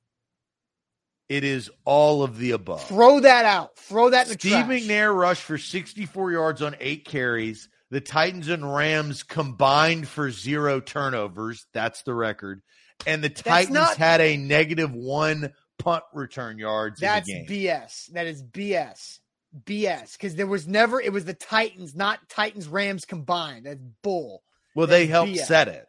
[1.28, 2.84] It is all of the above.
[2.84, 3.76] Throw that out.
[3.78, 4.66] Throw that in the Steve trash.
[4.82, 7.68] McNair rushed for 64 yards on eight carries.
[7.90, 11.66] The Titans and Rams combined for zero turnovers.
[11.72, 12.60] That's the record.
[13.06, 17.66] And the Titans not- had a negative one punt return yards That's in the game.
[17.68, 18.06] BS.
[18.12, 19.18] That is BS.
[19.64, 20.12] BS.
[20.12, 21.00] Because there was never.
[21.00, 23.66] It was the Titans, not Titans Rams combined.
[23.66, 24.42] That's bull.
[24.74, 25.46] well, they helped BS.
[25.46, 25.86] set it.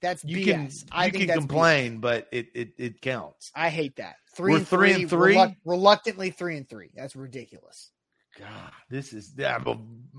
[0.00, 0.44] That's You BS.
[0.44, 3.50] can I you think can that's complain, but it, it it counts.
[3.54, 4.16] I hate that.
[4.36, 5.34] 3 We're and three three, and three?
[5.34, 6.90] reluct- reluctantly three and three.
[6.94, 7.90] That's ridiculous.
[8.38, 9.78] God, this is yeah, but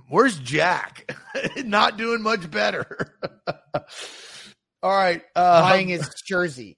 [0.10, 1.16] where's Jack?
[1.64, 3.16] Not doing much better.
[4.84, 6.78] All right, uh, Buying his jersey.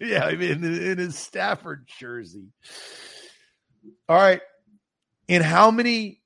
[0.00, 2.48] Yeah, I mean, in his Stafford jersey.
[4.08, 4.40] All right.
[5.28, 6.20] In how many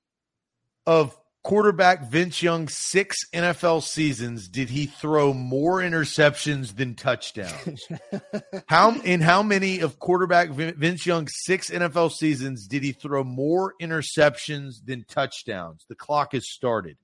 [0.87, 1.17] of
[1.47, 7.87] quarterback Vince Young's six NFL seasons did he throw more interceptions than touchdowns?
[8.67, 13.75] how in how many of quarterback Vince Young's six NFL seasons did he throw more
[13.81, 15.87] interceptions than touchdowns?
[15.89, 16.97] The clock has started.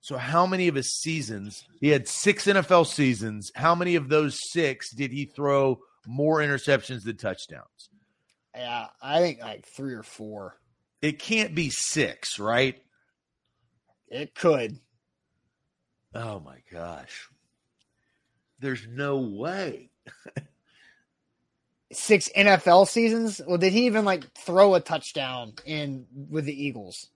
[0.00, 1.62] So how many of his seasons?
[1.80, 3.52] He had six NFL seasons.
[3.54, 5.78] How many of those six did he throw
[6.08, 7.90] more interceptions than touchdowns?
[8.52, 10.56] Yeah, I think like three or four.
[11.02, 12.82] It can't be six, right?
[14.08, 14.78] It could.
[16.14, 17.28] Oh my gosh.
[18.60, 19.90] There's no way.
[21.92, 23.40] Six NFL seasons.
[23.46, 27.08] Well, did he even like throw a touchdown in with the Eagles?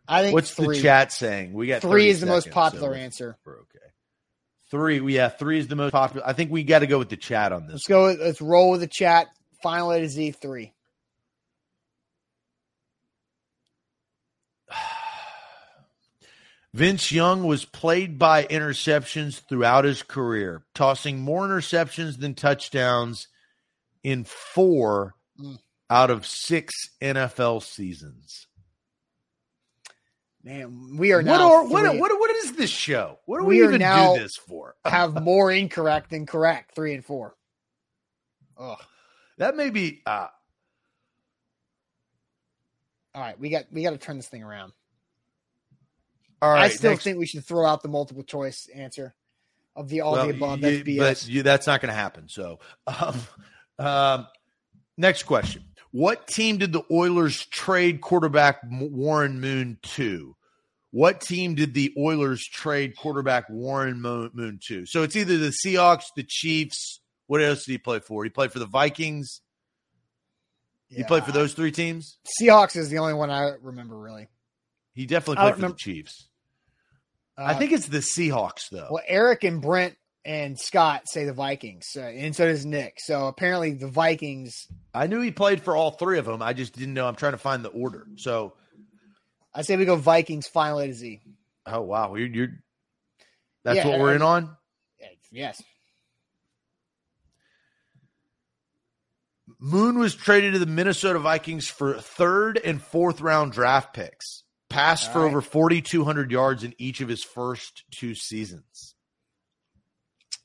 [0.08, 0.76] I think What's three.
[0.76, 1.52] the chat saying?
[1.52, 3.36] We got Three 30 is the most popular we're- answer.
[3.44, 3.64] We're okay.
[4.70, 6.26] Three, yeah, three is the most popular.
[6.26, 7.72] I think we got to go with the chat on this.
[7.72, 8.04] Let's go.
[8.12, 9.28] Let's roll with the chat.
[9.62, 10.72] Final A to Z three.
[16.74, 23.28] Vince Young was played by interceptions throughout his career, tossing more interceptions than touchdowns
[24.02, 25.56] in four Mm.
[25.88, 28.48] out of six NFL seasons.
[30.42, 33.20] Man, we are What, now are, what, what, what is this show?
[33.26, 34.74] What do We we, even now- do this for?
[34.84, 36.74] have more incorrect than correct.
[36.74, 37.36] Three and four.
[38.59, 38.80] Ugh.
[39.39, 40.03] That may be.
[40.05, 40.28] Uh,
[43.14, 44.72] All right, we got we got to turn this thing around.
[46.41, 49.14] all right, I still next- think we should throw out the multiple choice answer
[49.74, 50.61] of the all well, the above.
[50.61, 50.82] That's.
[50.84, 52.28] But you, that's not going to happen.
[52.28, 53.20] So, um,
[53.78, 54.26] um,
[54.97, 60.36] next question: What team did the Oilers trade quarterback Warren Moon to?
[60.91, 64.86] What team did the Oilers trade quarterback Warren Moon to?
[64.86, 67.01] So it's either the Seahawks, the Chiefs.
[67.28, 68.24] What else did he play for?
[68.24, 69.40] He played for the Vikings.
[70.88, 72.18] He played for those three teams.
[72.42, 74.28] Seahawks is the only one I remember really.
[74.94, 76.28] He definitely played for remember- the Chiefs.
[77.36, 78.88] Uh, I think it's the Seahawks, though.
[78.90, 82.94] well, Eric and Brent and Scott say the Vikings, so, and so does Nick.
[82.98, 84.66] So apparently the Vikings.
[84.92, 86.42] I knew he played for all three of them.
[86.42, 87.06] I just didn't know.
[87.06, 88.06] I'm trying to find the order.
[88.16, 88.54] So,
[89.54, 91.20] I say we go Vikings final A to Z.
[91.66, 92.48] oh wow, you're, you're
[93.62, 94.56] that's Yeah, what we're I- in on.
[95.30, 95.62] Yes.
[99.61, 104.44] Moon was traded to the Minnesota Vikings for third and fourth round draft picks.
[104.70, 105.28] Passed All for right.
[105.28, 108.94] over 4,200 yards in each of his first two seasons.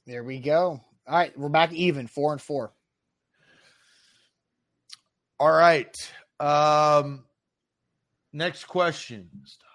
[0.08, 0.82] There we go.
[1.08, 2.72] All right, we're back even, four and four.
[5.40, 6.12] All right.
[6.40, 7.24] Um,
[8.32, 9.30] next question.
[9.46, 9.70] Stop.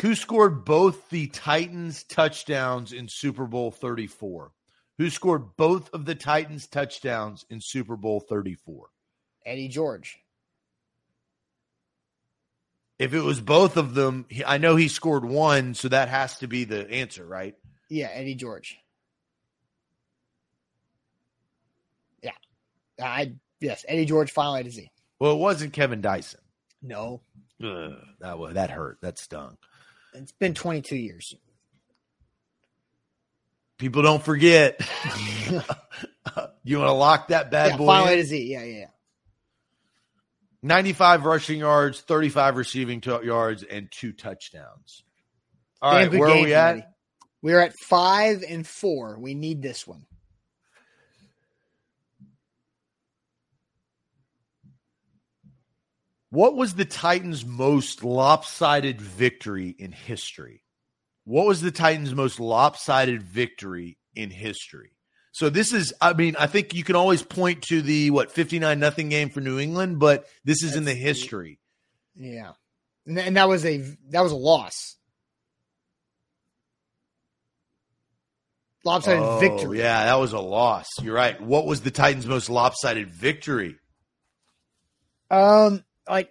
[0.00, 4.52] Who scored both the Titans touchdowns in Super Bowl 34?
[4.98, 8.88] Who scored both of the Titans touchdowns in Super Bowl 34?
[9.44, 10.18] Eddie George.
[12.98, 16.46] If it was both of them, I know he scored one, so that has to
[16.46, 17.56] be the answer, right?
[17.90, 18.78] Yeah, Eddie George.
[22.22, 22.30] Yeah.
[23.02, 24.90] I yes, Eddie George final A to Z.
[25.18, 26.40] Well, it wasn't Kevin Dyson.
[26.82, 27.20] No.
[27.62, 28.98] Ugh, that was that hurt.
[29.02, 29.58] That stung.
[30.14, 31.34] It's been 22 years.
[33.78, 34.80] People don't forget.
[36.62, 38.08] you want to lock that bad yeah, boy final?
[38.08, 38.52] A to Z.
[38.52, 38.86] Yeah, yeah, yeah.
[40.62, 45.02] 95 rushing yards, 35 receiving to- yards, and two touchdowns.
[45.82, 46.76] All Damn right, where are we at?
[46.76, 46.88] Matty.
[47.42, 49.18] We're at five and four.
[49.18, 50.06] We need this one.
[56.30, 60.63] What was the Titans' most lopsided victory in history?
[61.24, 64.90] What was the Titans' most lopsided victory in history?
[65.32, 68.58] So this is, I mean, I think you can always point to the what fifty
[68.58, 71.58] nine nothing game for New England, but this is in the That's the- history.
[72.14, 72.52] Yeah.
[73.06, 73.78] And, and that was a
[74.10, 74.96] that was a loss.
[78.84, 79.78] Lopsided Oh, victory.
[79.78, 80.86] Yeah, that was a loss.
[81.00, 81.40] You're right.
[81.40, 83.76] What was the Titans' most lopsided victory?
[85.30, 86.30] Um, like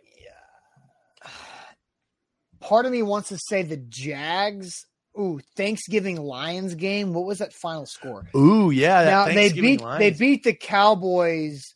[2.63, 4.85] part of me wants to say the Jags.
[5.19, 7.13] Ooh, Thanksgiving Lions game.
[7.13, 8.27] What was that final score?
[8.35, 9.03] Ooh, yeah.
[9.03, 9.99] That now they beat Lions.
[9.99, 11.75] they beat the Cowboys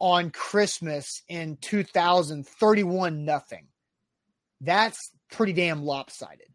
[0.00, 3.68] on Christmas in 2000 31 nothing.
[4.60, 6.48] That's pretty damn lopsided.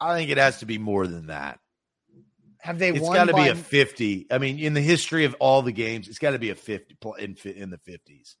[0.00, 1.60] I think it has to be more than that.
[2.58, 4.26] Have they It's got to by be a 50.
[4.30, 6.96] I mean, in the history of all the games, it's got to be a 50
[7.18, 8.34] in, in the 50s.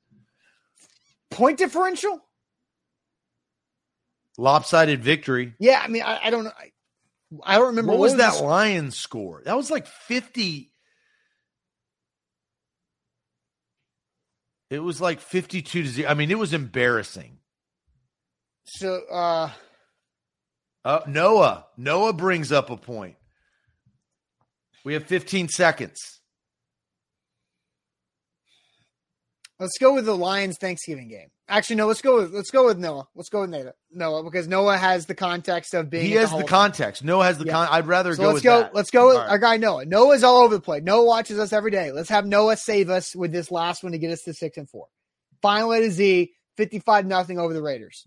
[1.30, 2.20] point differential?
[4.38, 5.54] Lopsided victory.
[5.58, 6.52] Yeah, I mean I, I don't know.
[6.58, 6.70] I,
[7.44, 9.42] I don't remember What was that the- Lions score?
[9.44, 10.70] That was like 50.
[14.70, 16.08] It was like 52 to 0.
[16.10, 17.38] I mean, it was embarrassing.
[18.64, 19.50] So uh
[20.84, 21.66] Uh, Noah.
[21.76, 23.16] Noah brings up a point.
[24.84, 25.98] We have 15 seconds.
[29.60, 31.28] Let's go with the Lions Thanksgiving game.
[31.52, 31.86] Actually, no.
[31.86, 33.06] Let's go with let's go with Noah.
[33.14, 33.74] Let's go with Noah.
[33.90, 36.06] Noah because Noah has the context of being.
[36.06, 36.46] He has the Fame.
[36.46, 37.04] context.
[37.04, 37.52] Noah has the Yeah.
[37.52, 37.68] con.
[37.70, 38.60] I'd rather So go let's with go.
[38.60, 38.74] that.
[38.74, 39.28] Let's go with right.
[39.28, 39.84] our guy Noah.
[39.84, 40.82] Noah's all over the place.
[40.82, 41.92] Noah watches us every day.
[41.92, 44.66] Let's have Noah save us with this last one to get us to six and
[44.66, 44.86] four.
[45.42, 48.06] Final A to Z, fifty-five nothing over the Raiders.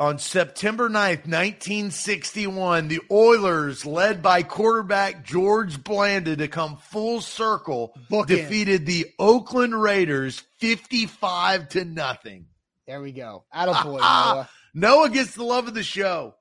[0.00, 7.94] On September 9th, 1961, the Oilers, led by quarterback George Blanda to come full circle,
[8.10, 8.36] Book in.
[8.36, 12.46] defeated the Oakland Raiders 55 to nothing.
[12.88, 13.44] There we go.
[13.54, 14.50] Attaboy, Noah.
[14.74, 16.34] Noah gets the love of the show.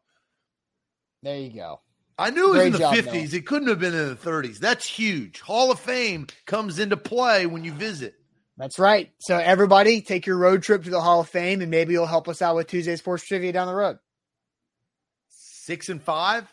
[1.22, 1.80] There you go.
[2.18, 3.34] I knew it was Great in the job, 50s.
[3.34, 4.58] It couldn't have been in the 30s.
[4.58, 5.42] That's huge.
[5.42, 8.16] Hall of Fame comes into play when you visit.
[8.58, 9.12] That's right.
[9.20, 12.28] So everybody, take your road trip to the Hall of Fame, and maybe you'll help
[12.28, 13.98] us out with Tuesday Sports Trivia down the road.
[15.30, 16.48] Six and five?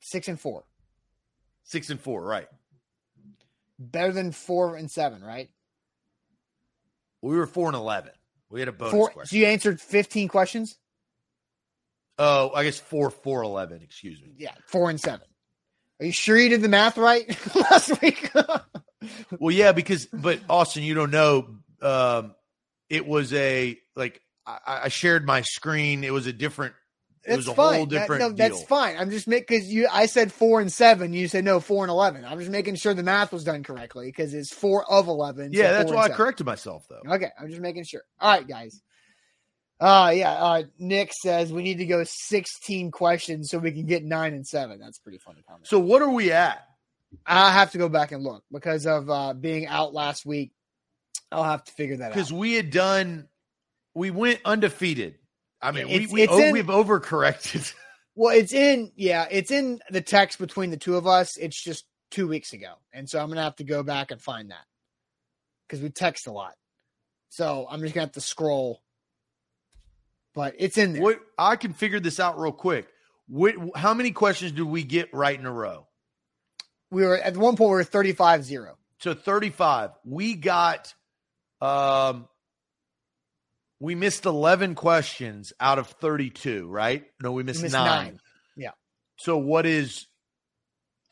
[0.00, 0.64] Six and four,
[1.64, 2.46] Six and four, right.
[3.78, 5.48] better than four and seven, right?
[7.22, 8.10] We were four and 11.
[8.50, 9.24] We had a bonus Four.
[9.24, 10.76] So you answered fifteen questions.
[12.18, 13.80] Oh, I guess four, four, 11.
[13.82, 14.34] Excuse me.
[14.36, 15.26] Yeah, four and seven.
[16.00, 17.26] Are you sure you did the math right
[17.56, 18.30] last week?
[19.38, 21.48] Well, yeah, because but Austin, you don't know.
[21.82, 22.34] Um,
[22.88, 26.04] it was a like I, I shared my screen.
[26.04, 26.74] It was a different.
[27.26, 27.74] It that's was a fine.
[27.76, 28.36] whole That- different no, deal.
[28.36, 28.96] that's fine.
[28.98, 29.88] I'm just making because you.
[29.90, 31.12] I said four and seven.
[31.14, 32.24] You said no, four and eleven.
[32.24, 35.52] I'm just making sure the math was done correctly because it's four of eleven.
[35.52, 36.16] so Yeah, that's why I seven.
[36.18, 37.00] corrected myself though.
[37.14, 38.02] Okay, I'm just making sure.
[38.20, 38.82] All right, guys.
[39.80, 44.04] Uh yeah, uh Nick says we need to go 16 questions so we can get
[44.04, 44.78] 9 and 7.
[44.78, 45.66] That's pretty funny comment.
[45.66, 46.64] So what are we at?
[47.26, 50.52] I have to go back and look because of uh being out last week.
[51.32, 52.14] I'll have to figure that out.
[52.14, 53.28] Because we had done,
[53.94, 55.16] we went undefeated.
[55.60, 57.72] I mean, It's- we we oh, in- we've overcorrected.
[58.16, 61.36] Well, it's in yeah, it's in the text between the two of us.
[61.36, 62.74] It's just 2 weeks ago.
[62.92, 64.64] And so I'm going to have to go back and find that.
[65.68, 66.54] Cuz we text a lot.
[67.30, 68.80] So, I'm just going to have to scroll.
[70.32, 71.02] But it's in there.
[71.02, 72.86] what I can figure this out real quick.
[73.26, 75.88] What, how many questions do we get right in a row?
[76.94, 78.74] We were at one point we were 35-0.
[79.00, 79.90] So 35.
[80.04, 80.94] We got
[81.60, 82.28] um
[83.80, 87.04] we missed 11 questions out of 32, right?
[87.20, 87.86] No, we missed, We missed nine.
[87.86, 88.20] nine.
[88.56, 88.70] Yeah.
[89.16, 90.06] So what is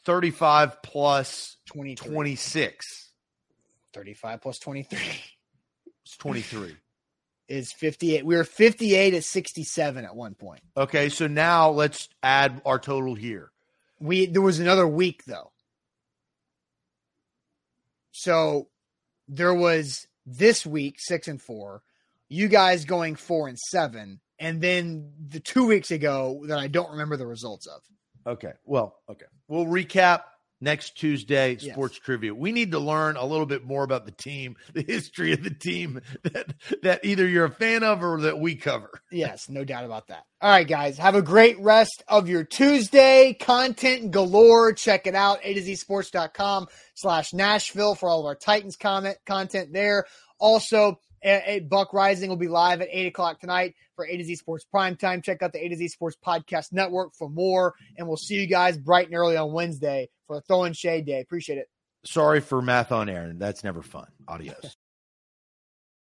[0.04, 2.08] 35 plus 23.
[2.12, 3.10] 26?
[3.92, 4.98] 35 plus 23
[6.04, 6.76] It's 23.
[7.48, 8.24] is 58.
[8.24, 10.62] We were 58 at 67 at one point.
[10.76, 13.50] Okay, so now let's add our total here.
[14.00, 15.51] We there was another week though.
[18.12, 18.68] So
[19.26, 21.82] there was this week 6 and 4,
[22.28, 26.92] you guys going 4 and 7, and then the 2 weeks ago that I don't
[26.92, 27.82] remember the results of.
[28.26, 28.52] Okay.
[28.64, 29.26] Well, okay.
[29.48, 30.22] We'll recap
[30.62, 31.72] next Tuesday Yes.
[31.74, 32.34] sports trivia.
[32.34, 35.50] We need to learn a little bit more about the team, the history of the
[35.52, 38.90] team that that either you're a fan of or that we cover.
[39.10, 40.24] Yes, no doubt about that.
[40.40, 43.36] All right, guys, have a great rest of your Tuesday.
[43.38, 44.72] Content galore.
[44.72, 45.38] Check it out.
[45.42, 50.06] A to Z sports.com slash Nashville for all of our Titans comment content there.
[50.40, 54.34] Also, a, Buck Reising will be live at 8 o'clock tonight for A to Z
[54.36, 55.22] Sports Primetime.
[55.22, 57.74] Check out the A to Z Sports Podcast Network for more.
[57.96, 61.20] And we'll see you guys bright and early on Wednesday for Throwing Shade Day.
[61.20, 61.68] Appreciate it.
[62.04, 63.32] Sorry for math on air.
[63.34, 64.06] That's never fun.
[64.26, 64.76] Adios.